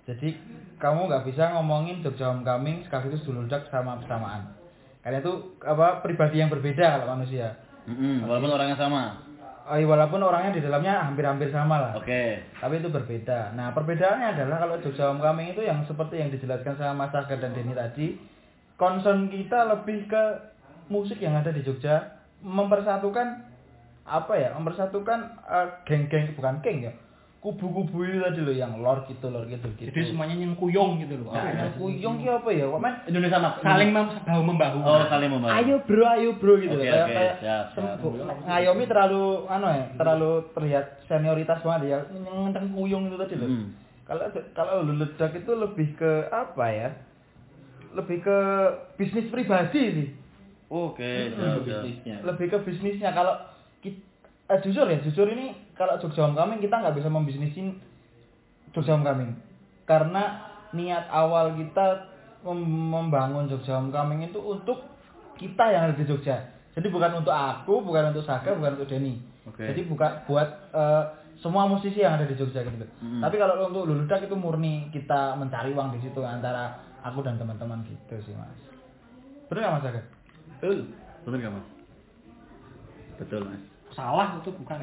Jadi 0.04 0.28
kamu 0.76 1.08
nggak 1.08 1.24
bisa 1.28 1.56
ngomongin 1.56 2.04
Jogja 2.04 2.28
Homecoming 2.28 2.84
sekaligus 2.84 3.24
Hulu 3.24 3.48
Ledak 3.48 3.72
sama 3.72 3.96
bersamaan. 3.96 4.52
Karena 5.00 5.24
itu 5.24 5.56
apa 5.64 6.04
pribadi 6.04 6.38
yang 6.38 6.52
berbeda 6.52 7.00
kalau 7.00 7.16
manusia. 7.16 7.56
Mm-mm, 7.88 8.28
walaupun 8.28 8.52
orangnya 8.54 8.78
sama. 8.78 9.31
Iya, 9.62 9.86
walaupun 9.86 10.18
orangnya 10.18 10.58
di 10.58 10.62
dalamnya 10.66 11.06
hampir-hampir 11.06 11.54
sama 11.54 11.78
lah. 11.78 11.92
Oke. 11.94 12.42
Tapi 12.58 12.82
itu 12.82 12.90
berbeda. 12.90 13.54
Nah, 13.54 13.70
perbedaannya 13.70 14.34
adalah 14.34 14.58
kalau 14.66 14.76
Jogja 14.82 15.06
Homecoming 15.06 15.54
itu 15.54 15.62
yang 15.62 15.86
seperti 15.86 16.18
yang 16.18 16.34
dijelaskan 16.34 16.74
sama 16.74 17.06
Mas 17.06 17.14
Agar 17.14 17.38
dan 17.38 17.54
Denny 17.54 17.70
tadi, 17.70 18.18
concern 18.74 19.30
kita 19.30 19.70
lebih 19.70 20.10
ke 20.10 20.24
musik 20.90 21.22
yang 21.22 21.38
ada 21.38 21.54
di 21.54 21.62
Jogja, 21.62 22.18
mempersatukan 22.42 23.46
apa 24.02 24.34
ya? 24.34 24.50
Mempersatukan 24.58 25.18
eh, 25.46 25.68
geng-geng 25.86 26.34
bukan 26.34 26.58
geng 26.58 26.90
ya. 26.90 26.92
Kubu-kubu 27.42 28.06
itu 28.06 28.22
tadi 28.22 28.38
loh 28.38 28.54
yang 28.54 28.78
lor 28.78 29.02
gitu, 29.10 29.26
lor 29.26 29.42
gitu 29.50 29.66
gitu. 29.74 29.90
Jadi 29.90 30.14
semuanya 30.14 30.38
nyengkuyung 30.38 31.02
gitu 31.02 31.26
loh. 31.26 31.34
Nah, 31.34 31.50
ya? 31.50 31.74
kuyong 31.74 32.22
ki 32.22 32.30
apa 32.30 32.48
ya? 32.54 32.70
Kok 32.70 32.78
men 32.78 32.94
Indonesia 33.10 33.38
Mas. 33.42 33.58
Saling 33.58 33.90
mem- 33.90 34.14
bahu 34.22 34.42
membahu. 34.46 34.78
Oh, 34.86 35.02
saling 35.10 35.26
membantu. 35.26 35.58
ayo 35.58 35.74
bro, 35.82 36.06
ayo 36.06 36.30
bro 36.38 36.54
gitu 36.62 36.78
Oke, 36.78 36.86
loh. 36.86 37.02
Kayak 37.10 37.34
siap, 37.42 37.64
siap. 37.74 38.86
terlalu 38.86 39.24
anu 39.50 39.66
ya, 39.74 39.84
terlalu 39.98 40.30
terlihat 40.54 40.86
senioritas 41.10 41.58
banget 41.66 41.82
ya. 41.90 41.98
Ngenteng 42.14 42.70
kuyung 42.78 43.10
itu 43.10 43.18
tadi 43.18 43.34
loh. 43.34 43.50
Hmm. 43.50 43.74
Kalau 44.06 44.22
kalau 44.54 44.74
lu 44.86 45.02
ledak 45.02 45.34
itu 45.34 45.52
lebih 45.58 45.98
ke 45.98 46.30
apa 46.30 46.66
ya? 46.70 46.88
Lebih 47.98 48.22
ke 48.22 48.38
bisnis 48.94 49.26
pribadi 49.34 49.82
sih. 49.90 50.08
Oke, 50.70 51.34
Itu 51.34 51.42
siap. 51.42 51.66
bisnisnya. 51.66 52.16
Lebih 52.22 52.46
ke 52.54 52.58
bisnisnya 52.64 53.10
kalau 53.10 53.34
kita, 53.82 53.98
eh, 54.46 54.58
jujur 54.62 54.86
ya, 54.86 55.02
jujur 55.04 55.26
ini 55.26 55.71
kalau 55.82 55.98
Jogja 55.98 56.22
Homecoming 56.30 56.62
kita 56.62 56.78
nggak 56.78 56.94
bisa 56.94 57.10
membisnisin 57.10 57.82
Jogja 58.70 58.94
Homecoming. 58.94 59.34
Karena 59.82 60.46
niat 60.70 61.10
awal 61.10 61.58
kita 61.58 62.06
mem- 62.46 62.90
membangun 62.94 63.50
Jogja 63.50 63.82
Homecoming 63.82 64.30
itu 64.30 64.38
untuk 64.38 64.86
kita 65.36 65.74
yang 65.74 65.90
ada 65.90 65.98
di 65.98 66.06
Jogja. 66.06 66.54
Jadi 66.72 66.86
bukan 66.88 67.20
untuk 67.20 67.34
aku, 67.34 67.82
bukan 67.82 68.14
untuk 68.14 68.24
Saga, 68.24 68.54
bukan 68.54 68.78
untuk 68.80 68.88
Denny. 68.88 69.18
Oke. 69.44 69.66
Jadi 69.66 69.84
bukan 69.90 70.24
buat 70.24 70.48
eh, 70.72 71.04
semua 71.42 71.66
musisi 71.66 71.98
yang 71.98 72.14
ada 72.14 72.24
di 72.24 72.38
Jogja 72.38 72.62
gitu. 72.62 72.78
loh. 72.78 72.90
Mm. 73.02 73.20
Tapi 73.26 73.36
kalau 73.36 73.58
untuk 73.66 73.84
Luludak 73.90 74.22
itu 74.22 74.32
murni 74.38 74.86
kita 74.94 75.34
mencari 75.36 75.74
uang 75.74 75.98
di 75.98 76.00
situ 76.00 76.22
antara 76.22 76.78
aku 77.02 77.20
dan 77.26 77.36
teman-teman 77.36 77.82
gitu 77.84 78.14
sih 78.24 78.32
mas. 78.38 78.54
Bener 79.50 79.66
nggak 79.66 79.74
mas 79.74 79.82
Saga? 79.84 80.02
Betul. 80.62 80.78
Betul 81.26 81.38
nggak 81.42 81.54
Mas? 81.54 81.66
Betul, 83.20 83.42
Mas. 83.46 83.71
Salah 83.92 84.40
itu 84.40 84.50
bukan. 84.54 84.78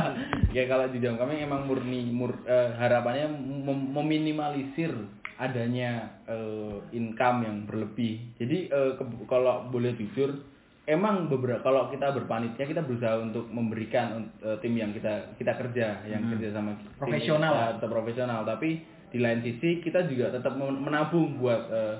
ya 0.56 0.64
kalau 0.66 0.86
di 0.88 0.98
dalam 0.98 1.16
kami 1.16 1.40
emang 1.40 1.64
murni 1.64 2.08
mur, 2.08 2.34
eh, 2.42 2.74
harapannya 2.74 3.30
mem- 3.30 3.90
meminimalisir 3.92 4.90
adanya 5.38 6.18
eh, 6.26 6.76
income 6.92 7.46
yang 7.46 7.56
berlebih. 7.64 8.34
Jadi 8.34 8.66
ke- 8.68 9.26
kalau 9.26 9.70
boleh 9.70 9.94
jujur, 9.94 10.34
emang 10.84 11.28
beberapa 11.28 11.62
kalau 11.62 11.86
kita 11.88 12.10
berpanitia 12.10 12.64
kita 12.64 12.82
berusaha 12.82 13.20
untuk 13.20 13.46
memberikan 13.48 14.34
eh, 14.40 14.58
tim 14.58 14.74
yang 14.74 14.90
kita 14.90 15.38
kita 15.38 15.54
kerja 15.54 16.02
yang 16.04 16.26
kerja 16.26 16.48
sama 16.50 16.74
tim 16.74 16.90
Profesional. 16.98 17.52
kita 17.54 17.66
tetap 17.78 17.90
profesional. 17.90 18.40
Tapi 18.42 18.70
di 19.08 19.18
lain 19.18 19.40
sisi 19.40 19.80
kita 19.80 20.04
juga 20.04 20.28
tetap 20.28 20.52
men- 20.52 20.82
menabung 20.82 21.38
buat 21.38 21.62
eh, 21.70 21.94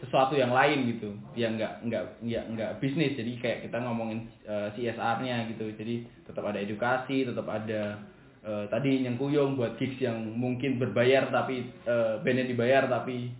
sesuatu 0.00 0.36
yang 0.36 0.52
lain 0.52 0.96
gitu. 0.96 1.10
Yang 1.32 1.62
nggak 1.62 1.72
nggak 1.88 2.04
nggak 2.24 2.44
nggak 2.52 2.70
bisnis. 2.80 3.16
Jadi 3.16 3.32
kayak 3.40 3.58
kita 3.68 3.80
ngomongin 3.80 4.28
eh, 4.44 4.68
CSR-nya 4.76 5.48
gitu. 5.56 5.72
Jadi 5.72 6.04
tetap 6.28 6.44
ada 6.44 6.58
edukasi 6.60 7.24
tetap 7.24 7.46
ada 7.48 8.00
eh, 8.44 8.64
tadi 8.68 9.04
nyengkuyung 9.08 9.56
buat 9.56 9.80
gigs 9.80 10.00
yang 10.00 10.20
mungkin 10.36 10.76
berbayar 10.76 11.32
tapi 11.32 11.64
eh, 11.88 12.14
bandnya 12.20 12.44
dibayar 12.44 12.84
tapi 12.88 13.32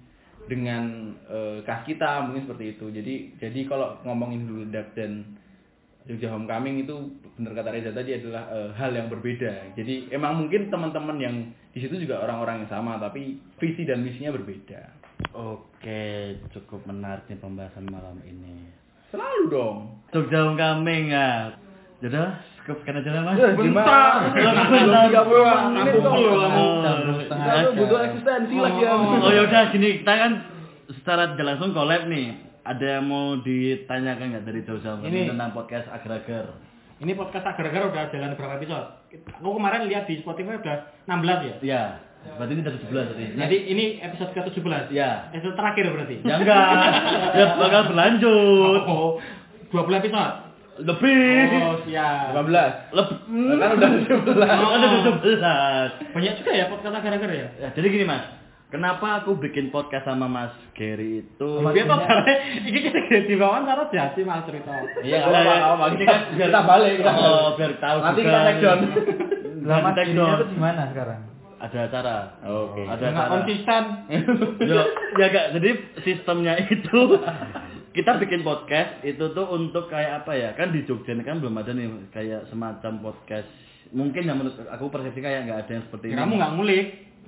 dengan 0.47 1.13
eh, 1.29 1.59
kas 1.67 1.85
kita 1.85 2.25
mungkin 2.25 2.49
seperti 2.49 2.65
itu. 2.79 2.87
Jadi 2.89 3.15
jadi 3.37 3.61
kalau 3.69 4.01
ngomongin 4.09 4.49
Huludak 4.49 4.97
dan 4.97 5.37
Jogja 6.07 6.31
Homecoming 6.31 6.87
itu 6.87 6.95
benar 7.35 7.53
kata 7.59 7.75
Reza 7.75 7.91
tadi 7.91 8.17
adalah 8.17 8.49
eh, 8.49 8.71
hal 8.79 8.97
yang 8.97 9.13
berbeda. 9.13 9.77
Jadi 9.77 10.09
emang 10.09 10.41
mungkin 10.41 10.73
teman-teman 10.73 11.19
yang 11.21 11.37
di 11.77 11.85
situ 11.85 12.01
juga 12.01 12.25
orang-orang 12.25 12.65
yang 12.65 12.71
sama 12.73 12.97
tapi 12.97 13.37
visi 13.61 13.85
dan 13.85 14.01
misinya 14.01 14.33
berbeda 14.33 15.06
Oke, 15.33 16.37
cukup 16.53 16.85
menarik 16.85 17.25
nih 17.29 17.41
pembahasan 17.41 17.89
malam 17.89 18.21
ini. 18.25 18.69
Selalu 19.09 19.43
dong. 19.49 19.77
Jogja 20.13 20.45
Homecoming 20.45 21.09
ya. 21.09 21.57
Jodoh, 22.05 22.29
sekian 22.61 23.01
aja 23.01 23.11
lah 23.17 23.23
Mas. 23.25 23.41
Ya, 23.41 23.49
gimana? 23.57 24.29
Belum 24.29 24.55
30 24.93 25.73
menit 25.73 25.95
kok. 25.97 26.13
Oh, 26.13 27.15
setengah 27.17 27.47
Kita 27.49 27.57
jam. 27.57 27.73
butuh 27.81 28.01
eksistensi 28.05 28.57
lagi 28.61 28.81
ya. 28.85 28.93
Oh 28.93 29.31
ya 29.33 29.43
udah 29.49 29.63
gini, 29.73 29.89
kita 30.05 30.13
kan 30.13 30.33
secara 30.93 31.33
tidak 31.33 31.47
langsung 31.57 31.73
collab 31.73 32.05
nih. 32.13 32.37
Ada 32.67 32.99
yang 32.99 33.07
mau 33.07 33.39
ditanyakan 33.41 34.27
nggak 34.37 34.45
dari 34.45 34.61
Jogja 34.67 34.99
Ini. 35.01 35.31
tentang 35.33 35.55
podcast 35.55 35.87
agar-agar? 35.89 36.51
Ini 36.97 37.13
podcast 37.15 37.45
agar-agar 37.47 37.83
udah 37.89 38.05
jalan 38.13 38.35
berapa 38.35 38.57
episode? 38.59 38.89
Aku 39.39 39.55
kemarin 39.55 39.87
lihat 39.87 40.05
di 40.05 40.21
Spotify 40.21 40.59
udah 40.59 40.77
16 41.07 41.49
ya. 41.49 41.55
Iya, 41.63 41.83
berarti 42.35 42.53
ini 42.59 42.63
dari 42.67 42.79
17 42.83 43.11
tadi. 43.15 43.25
Jadi 43.39 43.57
ini 43.71 43.85
episode 44.03 44.31
ke-17. 44.35 44.91
Iya. 44.91 45.31
Episode 45.31 45.55
terakhir 45.55 45.85
berarti. 45.95 46.17
Ya 46.27 46.35
enggak, 46.43 46.69
ya 47.39 47.47
bakal 47.55 47.83
berlanjut. 47.95 48.83
Oh, 48.91 49.23
20 49.71 50.01
episode. 50.03 50.35
Lebih. 50.77 51.49
Oh, 51.57 51.81
siap. 51.89 52.37
15. 52.37 52.93
Lebih. 52.93 53.17
Kan 53.57 53.71
udah 53.81 53.89
17. 53.97 54.45
Oh, 54.45 54.71
ada 54.77 54.87
17. 55.09 56.13
Banyak 56.13 56.33
juga 56.43 56.51
ya 56.53 56.65
podcast 56.69 56.95
agar-agar 57.01 57.31
ya. 57.33 57.49
Ya, 57.57 57.69
jadi 57.73 57.87
gini 57.89 58.05
Mas, 58.05 58.29
kenapa 58.69 59.25
aku 59.25 59.41
bikin 59.41 59.73
podcast 59.73 60.05
sama 60.05 60.29
Mas 60.29 60.53
Gary 60.77 61.25
itu? 61.25 61.49
Biar 61.65 61.89
tuh 61.89 61.97
karena 61.97 62.33
ini 62.69 62.79
kita 62.85 62.99
di 63.25 63.35
bawah 63.41 63.65
cara 63.65 63.89
jadi 63.89 64.21
mas 64.29 64.45
cerita. 64.45 64.73
Iya, 65.01 65.25
apa-apa. 65.25 65.97
Ini 65.97 66.05
kan 66.05 66.21
biar 66.37 66.49
kita 66.53 66.61
balik 66.69 66.93
kita. 67.01 67.11
Oh, 67.17 67.57
biar 67.57 67.73
tahu 67.81 67.97
Nanti 68.05 68.21
kita 68.21 68.39
take 68.45 68.61
down. 68.61 68.79
Take 69.97 70.13
dirinya 70.13 70.37
down. 70.37 70.41
tuh 70.45 70.49
di 70.53 70.59
mana 70.61 70.83
sekarang? 70.93 71.21
Ada 71.57 71.79
acara. 71.89 72.17
Oke. 72.45 72.85
Ada 72.85 73.05
Nggak 73.11 73.17
acara. 73.17 73.35
konsisten. 73.41 73.83
Yo, 74.71 74.81
ya 75.17 75.27
gak. 75.33 75.47
Jadi 75.57 75.71
sistemnya 76.05 76.55
itu 76.69 77.01
kita 77.97 78.21
bikin 78.21 78.45
podcast 78.45 79.01
itu 79.01 79.25
tuh 79.33 79.47
untuk 79.49 79.89
kayak 79.89 80.25
apa 80.25 80.33
ya? 80.37 80.53
Kan 80.53 80.77
di 80.77 80.85
Jogja 80.85 81.17
ini 81.17 81.25
kan 81.25 81.41
belum 81.41 81.57
ada 81.57 81.73
nih 81.73 82.13
kayak 82.13 82.53
semacam 82.53 83.01
podcast. 83.01 83.49
Mungkin 83.97 84.29
yang 84.29 84.37
menurut 84.37 84.59
aku 84.69 84.93
persepsi 84.93 85.25
kayak 85.25 85.49
nggak 85.49 85.61
ada 85.65 85.73
yang 85.73 85.85
seperti 85.89 86.07
ini. 86.13 86.19
Kamu 86.21 86.35
nggak 86.37 86.53
ngulik. 86.61 86.87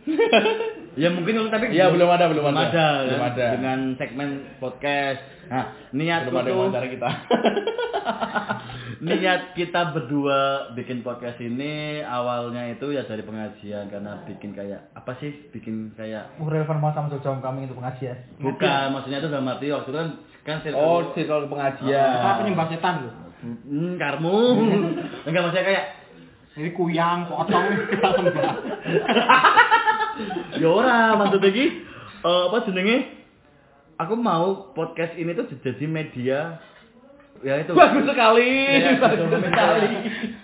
Ya 0.99 1.09
mungkin 1.09 1.47
tapi 1.47 1.71
Iya, 1.71 1.89
belum 1.89 2.11
ada, 2.11 2.27
belum 2.27 2.43
ada. 2.45 2.59
ada, 2.67 2.87
Belum 3.07 3.21
kan? 3.21 3.31
ada. 3.31 3.47
dengan 3.55 3.79
segmen 3.95 4.29
podcast. 4.59 5.23
Nah, 5.47 5.65
niat 5.93 6.27
Belum 6.27 6.43
ada 6.69 6.83
kita. 6.85 7.09
niat 9.01 9.55
kita 9.55 9.95
berdua 9.95 10.39
bikin 10.75 11.01
podcast 11.01 11.39
ini 11.39 12.03
awalnya 12.03 12.67
itu 12.69 12.91
ya 12.91 13.05
dari 13.05 13.23
pengajian 13.23 13.87
karena 13.87 14.27
bikin 14.27 14.51
kayak 14.53 14.91
apa 14.93 15.15
sih? 15.17 15.31
Bikin 15.49 15.95
kayak 15.95 16.35
Uh, 16.37 16.51
relevan 16.51 16.81
banget 16.81 16.95
sama 16.97 17.09
Jogja 17.09 17.31
Homecoming 17.31 17.65
itu 17.65 17.75
pengajian. 17.75 18.17
bukan 18.39 18.85
maksudnya 18.91 19.19
itu 19.21 19.29
dalam 19.29 19.47
arti 19.47 19.67
waktu 19.69 19.89
itu 19.89 19.97
kan 19.97 20.09
kan 20.43 20.57
circle- 20.61 20.83
Oh, 20.83 21.01
circle 21.13 21.47
pengajian. 21.47 22.11
Apa 22.19 22.43
penyembah 22.43 22.67
setan 22.69 22.95
lu? 23.01 23.11
Hmm, 23.39 23.95
karmu. 23.97 24.37
Enggak 25.29 25.43
maksudnya 25.45 25.63
kayak 25.65 25.85
Ini 26.51 26.75
kuyang, 26.75 27.31
potong, 27.31 27.71
kita 27.87 28.09
sembah. 28.11 28.55
Ya 30.59 30.68
ora 30.68 30.99
maksudnya 31.14 31.49
iki 31.49 31.66
eh, 32.21 32.42
apa 32.47 32.59
jenenge? 32.62 32.99
Aku 33.99 34.14
mau 34.14 34.71
podcast 34.73 35.14
ini 35.14 35.33
tuh 35.33 35.51
jadi 35.59 35.85
media 35.85 36.59
ya 37.38 37.55
itu 37.59 37.71
Bagus 37.73 38.03
sekali. 38.05 38.51
Kayak 38.68 38.99
Bagus 38.99 39.27
gitu, 39.27 39.38
sekali. 39.40 39.90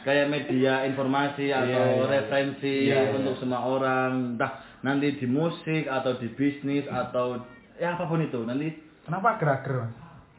kayak 0.03 0.27
media 0.29 0.72
informasi 0.85 1.50
atau 1.50 1.66
Iya, 1.66 1.83
iya. 1.92 2.05
referensi 2.09 2.74
Iya, 2.87 2.98
iya. 3.05 3.14
untuk 3.14 3.35
semua 3.37 3.62
orang 3.62 4.35
entah 4.35 4.53
nanti 4.81 5.14
di 5.14 5.27
musik 5.27 5.87
atau 5.87 6.14
di 6.14 6.31
bisnis 6.31 6.87
atau 6.87 7.42
ya 7.74 7.94
apa 7.94 8.07
pun 8.07 8.20
itu 8.20 8.42
nanti 8.42 8.74
Kenapa 9.03 9.37
ager-ager 9.37 9.74
mas? 9.81 9.92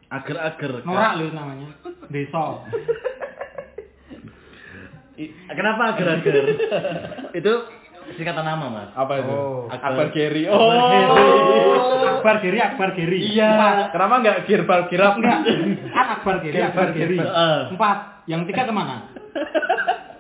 agar-agar 0.07 0.71
Norak 0.81 1.11
lu 1.17 1.27
namanya. 1.31 1.69
Desa. 2.07 2.63
I- 5.15 5.31
kenapa 5.49 5.95
agar-agar 5.95 6.35
itu 7.39 7.53
singkatan 8.13 8.45
nama 8.45 8.65
mas 8.69 8.89
Apa 8.93 9.13
itu? 9.17 9.33
Oh. 9.33 9.65
Akbar 9.67 10.13
Geri. 10.13 10.45
Oh. 10.45 10.69
Akbar 12.21 12.41
Geri, 12.45 12.59
Akbar 12.61 12.93
Geri. 12.93 13.33
Iya. 13.33 13.89
Kenapa 13.89 14.13
enggak 14.21 14.37
Girbal 14.45 14.85
Girap? 14.89 15.17
Enggak. 15.17 15.39
Kan 15.89 16.07
Akbar 16.21 16.35
Geri, 16.45 16.59
Akbar 16.61 16.93
Geri. 16.93 17.17
Heeh. 17.17 17.57
Empat. 17.73 17.97
Yang 18.25 18.41
tiga 18.49 18.65
ke 18.65 18.73
mana? 18.73 19.09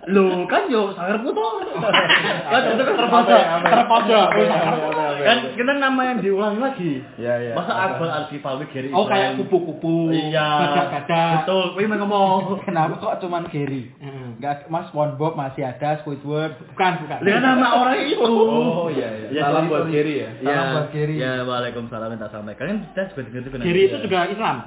Loh 0.05 0.45
kan 0.45 0.69
yo 0.69 0.93
sangar 0.93 1.17
puto. 1.21 1.65
kan 2.53 2.61
itu 2.69 2.83
kan 2.85 2.95
Apa 3.09 3.19
terpojok. 3.65 4.27
Terpojok. 4.29 5.04
Apa 5.15 5.23
ya, 5.23 5.31
apa 5.31 5.39
ya, 5.39 5.39
apa 5.39 5.47
ya? 5.47 5.49
Kan 5.49 5.55
kita 5.55 5.73
nama 5.79 6.01
yang 6.03 6.17
diulang 6.19 6.55
lagi. 6.59 6.91
Iya, 7.15 7.33
iya. 7.39 7.53
Masa? 7.55 7.73
Akbar 7.73 8.09
Alkifawi 8.11 8.65
Geri 8.69 8.89
Oh 8.91 9.07
kayak 9.07 9.39
kupu-kupu. 9.39 10.11
Iya. 10.11 10.47
Gajah-gajah. 10.67 11.29
Betul. 11.41 11.65
Wih 11.79 11.87
mau 11.87 11.97
ngomong. 12.03 12.39
Kenapa 12.67 12.93
kok 12.99 13.23
cuman 13.23 13.47
Gary? 13.47 13.89
Heeh. 14.03 14.27
Enggak, 14.35 14.67
Mas 14.67 14.91
SpongeBob 14.91 15.39
masih 15.39 15.63
ada, 15.63 16.03
Squidward. 16.03 16.59
Bukan, 16.75 16.91
bukan. 17.07 17.17
Dengan 17.23 17.41
nama 17.55 17.67
orang 17.79 18.03
itu. 18.03 18.19
Oh 18.19 18.91
iya 18.91 19.07
iya. 19.15 19.27
Ya, 19.31 19.41
Salam 19.47 19.65
sorry, 19.65 19.71
buat. 19.71 19.85
Geri 19.87 20.13
ya. 20.19 20.29
Ya, 20.43 20.51
Salam 20.51 20.67
buat 20.75 20.87
Geri. 20.91 21.15
Ya, 21.15 21.31
waalaikumsalam 21.47 22.07
minta 22.11 22.27
sampaikan. 22.27 22.65
Kan 22.67 22.77
kita 22.91 23.01
juga 23.15 23.21
dengar 23.23 23.41
juga. 23.47 23.63
Geri 23.63 23.81
itu 23.87 23.97
juga 24.03 24.19
Islam. 24.27 24.57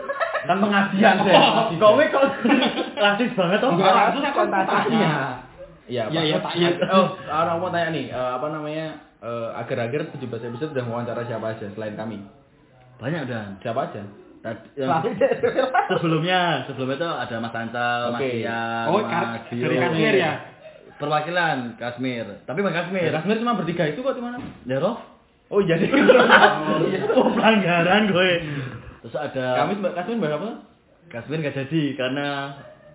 kan 0.48 0.56
pengajian 0.64 1.16
sih. 1.28 1.34
Kowe 1.76 2.04
kok 2.08 2.24
rasis 3.04 3.30
banget 3.36 3.58
toh? 3.60 3.70
Enggak 3.76 3.92
rasis 3.92 4.22
aku 4.24 4.40
tanya. 4.48 5.12
Iya, 5.88 6.04
Iya, 6.12 6.12
Pak. 6.12 6.20
iya, 6.24 6.36
Pak. 6.40 6.52
Iya. 6.56 6.68
Oh, 6.92 7.06
orang 7.32 7.56
mau 7.64 7.72
tanya 7.72 7.88
nih, 7.92 8.12
eh, 8.12 8.30
apa 8.36 8.46
namanya? 8.52 8.86
Eh, 9.20 9.48
agar-agar 9.54 10.00
17 10.10 10.22
episode 10.48 10.70
udah 10.72 10.84
wawancara 10.84 11.22
siapa 11.24 11.52
aja 11.52 11.66
selain 11.72 11.94
kami? 11.94 12.18
Banyak 12.98 13.22
dan. 13.26 13.58
Siapa 13.58 13.90
aja? 13.90 14.02
Tadi, 14.38 14.68
yang 14.78 15.02
sebelumnya, 15.90 16.62
sebelumnya 16.64 16.96
itu 16.96 17.08
ada 17.10 17.36
Mas 17.38 17.54
Ancal, 17.54 18.00
Mas 18.14 18.20
Oke. 18.22 18.30
Tian, 18.38 18.84
Oh, 18.86 19.02
Mas 19.02 19.42
Dio. 19.50 19.62
dari 19.66 19.76
Kashmir 19.78 20.14
ya? 20.14 20.32
Perwakilan 20.98 21.58
Kashmir. 21.74 22.26
Tapi 22.42 22.58
bukan 22.58 22.74
Kashmir. 22.74 23.06
Ya, 23.06 23.14
Kasmir 23.14 23.38
cuma 23.38 23.54
bertiga 23.54 23.86
itu 23.86 23.98
kok 23.98 24.14
di 24.14 24.22
mana? 24.22 24.38
Ya, 24.62 24.78
Rof. 24.78 24.98
Oh 25.48 25.58
iya, 25.58 25.78
jadi 25.78 25.94
Oh, 27.18 27.30
pelanggaran 27.32 28.10
gue. 28.10 28.30
Terus 29.00 29.14
ada 29.14 29.62
kami 29.62 29.78
Mbak 29.78 29.92
Kasmir 29.94 30.16
Mbak 30.18 30.32
apa? 30.36 30.50
Kashmir 31.08 31.38
nggak 31.40 31.56
jadi 31.56 31.82
karena 31.96 32.26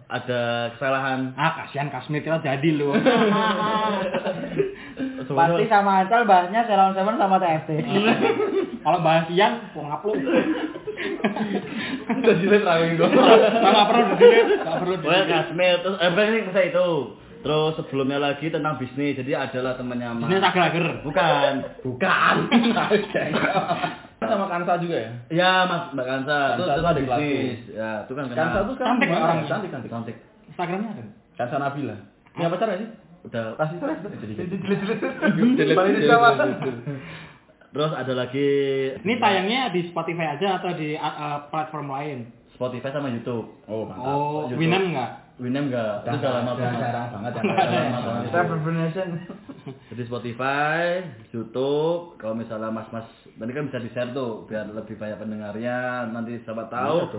ada 0.05 0.41
kesalahan. 0.75 1.31
Ah, 1.33 1.63
kasihan 1.63 1.89
Kasmir 1.89 2.21
kita 2.21 2.39
jadi 2.39 2.69
lu. 2.75 2.91
Pasti 5.27 5.65
sama 5.71 5.91
Ancal 6.03 6.27
bahasnya 6.27 6.61
Selon 6.67 6.91
Seven 6.91 7.15
sama 7.15 7.35
TFT. 7.39 7.69
Kalau 8.85 8.99
bahas 8.99 9.25
Ian, 9.31 9.53
mau 9.71 9.87
ngupload. 9.87 10.19
Udah 12.11 12.35
delete 12.35 12.65
rawe 12.67 12.85
gue. 12.95 13.07
Enggak 13.07 13.87
perlu 13.87 14.03
di-delete, 14.15 14.53
enggak 14.59 14.77
perlu 14.83 14.95
di-delete. 14.99 15.29
Kashmir 15.31 15.75
terus 15.83 15.97
eh 16.03 16.11
saya 16.51 16.65
itu. 16.67 16.89
Terus 17.43 17.75
sebelumnya 17.75 18.19
lagi 18.23 18.47
tentang 18.47 18.79
bisnis. 18.79 19.19
Jadi 19.19 19.35
adalah 19.35 19.75
temannya 19.75 20.15
Mas. 20.15 20.27
Bisnis 20.31 20.43
agar-agar. 20.47 20.85
Bukan. 21.03 21.53
Bukan. 21.83 22.35
sama 24.23 24.47
Kansa 24.47 24.79
juga 24.79 24.95
ya? 24.95 25.11
Ya, 25.27 25.53
Mas 25.67 25.83
Mbak 25.91 26.05
Kansa. 26.07 26.37
Itu 26.55 26.63
Kansa 26.63 26.79
itu 26.79 26.87
ada 26.87 27.01
bisnis. 27.03 27.59
Ya, 27.75 27.91
itu 28.07 28.13
kan 28.15 28.23
kenal. 28.31 28.39
Kansa 28.39 28.59
tuh 28.63 28.73
sekarang 28.79 28.95
Cantik 28.99 29.09
orangnya. 29.11 29.49
Cantik 29.51 29.69
cantik. 29.71 29.91
cantik. 29.91 30.15
Instagramnya 30.47 30.89
ada. 30.95 31.03
Kansa 31.35 31.55
Nabila. 31.59 31.95
Punya 32.33 32.49
pacar 32.49 32.67
gak 32.73 32.79
sih? 32.81 32.89
Udah 33.23 33.55
stres. 33.55 33.99
Di 35.39 36.07
sama. 36.07 36.29
Terus 37.73 37.89
ada 37.89 38.13
lagi 38.13 38.49
Ini 39.01 39.13
tayangnya 39.17 39.73
di 39.73 39.89
Spotify 39.89 40.37
aja 40.37 40.61
atau 40.61 40.77
di 40.77 40.93
uh, 40.93 41.05
uh, 41.09 41.37
platform 41.49 41.89
lain? 41.89 42.29
Spotify 42.53 42.93
sama 42.93 43.09
YouTube. 43.09 43.49
Oh, 43.65 43.89
mantap. 43.89 44.13
Oh, 44.13 44.45
YouTube. 44.45 44.61
Winem 44.61 44.93
enggak? 44.93 45.11
Winem 45.41 45.73
enggak? 45.73 46.05
Itu 46.05 46.15
udah 46.21 46.31
lama 46.37 46.51
banget. 46.53 46.79
jarang 46.85 47.09
banget 47.09 47.31
lama 47.41 47.99
banget. 48.05 48.29
Reverberation. 48.29 49.09
Jadi 49.89 50.01
Spotify, 50.05 51.01
YouTube, 51.33 52.21
kalau 52.21 52.37
misalnya 52.37 52.69
mas-mas, 52.69 53.09
tadi 53.25 53.51
kan 53.57 53.65
bisa 53.71 53.79
di-share 53.81 54.13
tuh 54.13 54.45
biar 54.45 54.69
lebih 54.69 54.93
banyak 55.01 55.17
pendengarnya. 55.17 56.11
Nanti 56.13 56.37
siapa 56.45 56.69
tahu 56.69 57.09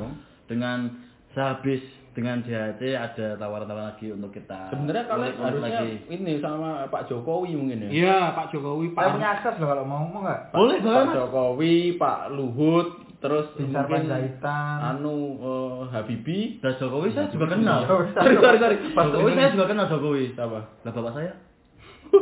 dengan 0.47 1.03
sehabis 1.35 1.83
dengan 2.14 2.40
JHT 2.40 2.83
ada 2.94 3.27
tawaran-tawaran 3.37 3.90
lagi 3.92 4.14
untuk 4.14 4.31
kita. 4.31 4.70
Sebenarnya 4.70 5.05
kalau 5.11 5.27
harusnya 5.27 5.83
lagi. 5.83 6.07
ini 6.09 6.38
sama 6.38 6.87
Pak 6.87 7.11
Jokowi 7.11 7.59
mungkin 7.59 7.85
ya. 7.85 7.90
Iya, 7.90 8.18
Pak 8.33 8.55
Jokowi, 8.55 8.94
Saya 8.94 9.11
Pak. 9.11 9.14
punya 9.18 9.29
akses 9.35 9.55
loh 9.59 9.68
kalau 9.74 9.85
mau 9.85 10.07
mau 10.07 10.22
nggak? 10.22 10.40
Boleh 10.55 10.79
Pak 10.79 10.87
banget. 10.87 11.14
Jokowi, 11.18 11.74
Pak 11.98 12.18
Luhut, 12.31 12.88
terus 13.18 13.46
Binsar 13.59 13.85
mungkin 13.90 14.07
Panjaitan. 14.07 14.77
anu 14.94 15.16
eh, 15.42 15.81
Habibi. 15.90 16.40
Dan 16.62 16.72
Jokowi 16.79 17.09
saya 17.12 17.27
juga 17.29 17.46
kenal. 17.50 17.81
Sorry 17.90 18.09
sorry 18.38 18.59
sorry. 18.62 18.77
Jokowi 18.94 19.33
saya 19.35 19.48
juga 19.50 19.66
kenal 19.66 19.87
Jokowi. 19.90 20.24
Siapa? 20.38 20.59
Lah 20.87 20.92
bapak 20.94 21.12
saya. 21.18 21.33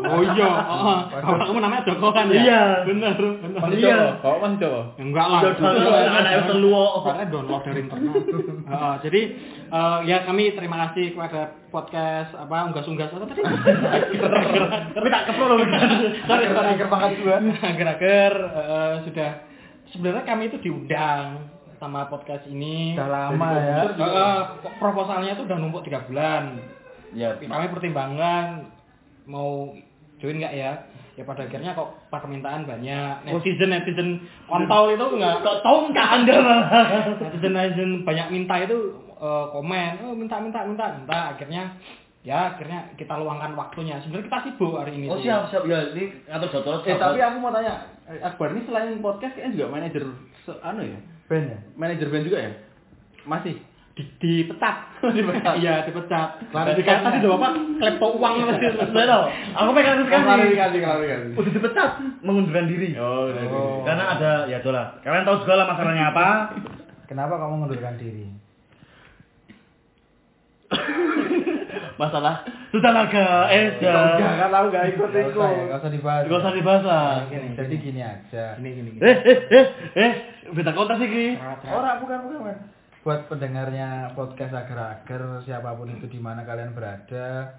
Oh 0.01 0.23
iya, 0.25 0.51
heeh. 0.73 0.99
Kalau 1.21 1.37
kamu 1.45 1.59
namanya 1.61 1.83
Joko 1.85 2.09
kan 2.11 2.27
ya? 2.33 2.41
Iya. 2.41 2.63
Bener, 2.89 3.13
bener. 3.19 3.61
Masih 3.61 3.79
Iya. 3.83 3.99
Kok 4.25 4.37
masih 4.41 4.59
Jawa? 4.63 4.83
Enggak 4.97 5.27
lah. 5.29 5.41
Dulu 5.53 5.91
anak 5.93 6.33
yang 6.33 6.47
telu. 6.49 6.73
Karena 7.05 7.25
download 7.29 7.63
dari 7.67 7.81
internet. 7.85 8.15
Heeh, 8.69 8.95
jadi 9.05 9.21
eh, 9.69 9.99
ya 10.09 10.17
kami 10.25 10.45
terima 10.57 10.77
kasih 10.89 11.13
kepada 11.13 11.41
podcast 11.69 12.31
apa 12.37 12.57
unggas-unggas 12.73 13.11
apa 13.13 13.25
tadi? 13.29 13.41
Tapi 14.97 15.07
tak 15.09 15.23
kepro 15.29 15.45
loh. 15.49 15.59
sorry, 16.29 16.45
sorry. 16.53 16.71
Agar 16.77 16.89
pangkat 16.89 17.11
dua. 17.21 17.37
Agar-agar 17.61 18.33
sudah 19.07 19.31
sebenarnya 19.93 20.25
kami 20.25 20.49
itu 20.49 20.57
diundang 20.61 21.49
sama 21.83 22.07
podcast 22.07 22.47
ini. 22.47 22.95
Udah 22.95 23.11
lama 23.11 23.49
ya. 23.59 23.81
Eh, 23.91 24.03
eh, 24.03 24.41
proposalnya 24.79 25.35
itu 25.35 25.43
udah 25.45 25.59
numpuk 25.59 25.83
tiga 25.83 26.07
bulan. 26.07 26.63
Ya, 27.13 27.37
Kami 27.37 27.69
pertimbangkan 27.69 28.73
mau 29.27 29.75
join 30.23 30.39
nggak 30.39 30.55
ya? 30.55 30.73
Ya 31.13 31.29
pada 31.29 31.45
akhirnya 31.45 31.77
kok 31.77 32.09
permintaan 32.09 32.65
banyak. 32.65 33.29
Netizen 33.29 33.69
netizen 33.69 34.09
kontol 34.49 34.97
itu 34.97 35.07
nggak 35.19 35.45
kok 35.45 35.61
tahu 35.61 35.93
nggak 35.93 36.09
anda 36.09 36.37
netizen 37.21 37.53
netizen 37.53 37.91
banyak 38.07 38.33
minta 38.33 38.55
itu 38.65 38.79
eh, 39.21 39.45
komen, 39.53 39.93
oh 40.09 40.15
minta 40.17 40.41
minta 40.41 40.65
minta 40.65 40.85
minta. 40.97 41.19
Akhirnya 41.37 41.77
ya 42.23 42.55
akhirnya 42.55 42.95
kita 42.97 43.19
luangkan 43.19 43.53
waktunya. 43.59 44.01
Sebenarnya 44.01 44.31
kita 44.31 44.39
sibuk 44.49 44.79
hari 44.79 44.97
ini. 44.97 45.13
Oh 45.13 45.19
tuh. 45.19 45.27
siap 45.27 45.51
siap 45.53 45.69
ya 45.69 45.93
ini 45.93 46.17
atau 46.31 46.49
jadwal. 46.49 46.81
Eh 46.87 46.97
tapi 46.97 47.19
aku 47.21 47.37
mau 47.43 47.53
tanya, 47.53 47.93
eh, 48.09 48.23
Akbar 48.25 48.55
ini 48.57 48.65
selain 48.65 49.03
podcast 49.05 49.37
kayaknya 49.37 49.53
juga 49.59 49.67
manajer 49.69 50.05
anu 50.65 50.83
ya? 50.87 50.99
Ben 51.29 51.45
ya. 51.51 51.59
Manajer 51.77 52.09
band 52.09 52.25
juga 52.25 52.39
ya? 52.41 52.53
Masih. 53.29 53.59
Di, 53.93 54.03
dipecat. 54.19 54.77
Dipecat. 55.17 55.55
Iya 55.61 55.85
dipecat. 55.85 56.49
Klarifikasi. 56.49 57.03
Tadi 57.05 57.19
udah 57.21 57.37
apa? 57.37 57.49
Klepto 57.77 58.07
uang 58.17 58.33
tadi. 58.49 58.65
Saya 58.89 59.05
tahu. 59.05 59.25
Aku 59.53 59.71
pengen 59.73 60.01
sekali. 60.03 60.25
Klarifikasi, 60.25 60.77
klarifikasi. 60.81 61.27
Udah 61.37 61.53
dipecat 61.53 61.91
mengundurkan 62.25 62.67
diri. 62.67 62.89
Oh, 62.97 63.29
Oh. 63.29 63.85
Karena 63.85 64.17
ada 64.17 64.31
ya 64.49 64.59
itulah. 64.59 64.97
Kalian 65.01 65.25
tahu 65.25 65.45
juga 65.45 65.61
lah 65.61 65.67
masalahnya 65.69 66.05
apa? 66.09 66.27
Kenapa 67.13 67.37
kamu 67.37 67.55
mengundurkan 67.59 68.01
diri? 68.01 68.33
Masalah 72.01 72.41
sudah 72.73 72.89
laga 72.89 73.53
eh 73.53 73.77
Udah 73.77 74.17
dah. 74.17 74.37
kan 74.41 74.51
tahu 74.51 74.67
gak 74.73 74.85
ikut 74.89 75.11
ikut. 75.13 75.37
usah 75.37 75.51
ya, 75.53 75.63
gak 75.69 75.79
usah 75.79 75.91
dibahas. 75.93 76.23
Gak 76.25 76.41
usah 76.41 76.53
dibahas 76.57 76.83
lah. 76.83 77.13
Jadi 77.29 77.75
gini 77.77 78.01
aja. 78.01 78.45
Ini 78.57 78.69
gini 78.73 78.89
gini. 78.97 79.03
Eh 79.05 79.17
eh 79.21 79.39
eh 79.53 79.67
eh 79.93 80.13
beda 80.49 80.73
kontak 80.73 80.97
sih. 80.99 81.37
Orang 81.69 82.01
bukan 82.01 82.19
bukan 82.25 82.39
bukan. 82.41 82.57
Buat 83.03 83.27
pendengarnya 83.27 84.15
podcast 84.15 84.55
agar-agar 84.55 85.43
siapa 85.43 85.75
pun 85.75 85.91
itu 85.91 86.07
di 86.07 86.23
mana 86.23 86.47
kalian 86.47 86.71
berada, 86.71 87.59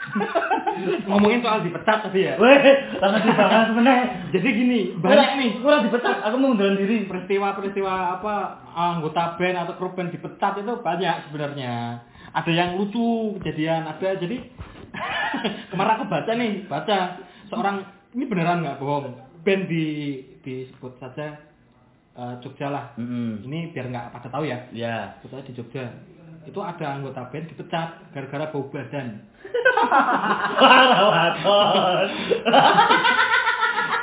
Ngomongin 1.08 1.44
soal 1.44 1.60
dipecat 1.60 2.08
tadi 2.08 2.24
ya. 2.24 2.34
Weh, 2.40 2.60
langsung 2.98 3.28
dibahas 3.28 3.68
meneh. 3.76 4.00
Jadi 4.32 4.48
gini, 4.48 4.80
banyak 4.96 5.30
nih 5.36 5.50
Kurang 5.60 5.84
dipecat, 5.86 6.24
aku 6.24 6.36
mengundurkan 6.40 6.80
diri. 6.80 7.04
peristiwa-peristiwa 7.04 8.20
apa 8.20 8.64
anggota 8.72 9.36
band 9.36 9.56
atau 9.66 9.74
grup 9.76 9.92
band 9.94 10.08
dipecat 10.14 10.60
itu 10.60 10.72
banyak 10.80 11.28
sebenarnya. 11.28 12.00
Ada 12.30 12.50
yang 12.50 12.78
lucu 12.78 13.36
kejadian, 13.40 13.90
ada 13.90 14.16
jadi 14.16 14.36
kemarin 15.70 15.94
aku 15.98 16.04
baca 16.06 16.32
nih, 16.32 16.52
baca 16.66 16.98
seorang 17.50 17.84
ini 18.14 18.24
beneran 18.24 18.62
nggak 18.64 18.78
bohong. 18.80 19.18
Band 19.44 19.68
di 19.68 20.20
disebut 20.40 20.96
saja 21.00 21.49
eh, 22.16 22.34
Jogja 22.42 22.70
lah. 22.72 22.84
Mm-mm. 22.98 23.44
Ini 23.46 23.72
biar 23.74 23.86
nggak 23.90 24.10
pada 24.14 24.28
tahu 24.30 24.44
ya. 24.46 24.58
Ya. 24.72 25.14
Aja 25.20 25.42
di 25.44 25.52
Jogja. 25.54 25.90
Itu 26.46 26.60
ada 26.64 26.86
anggota 26.96 27.28
band 27.28 27.48
dipecat 27.52 27.88
gara-gara 28.16 28.46
bau 28.50 28.64
badan. 28.72 29.20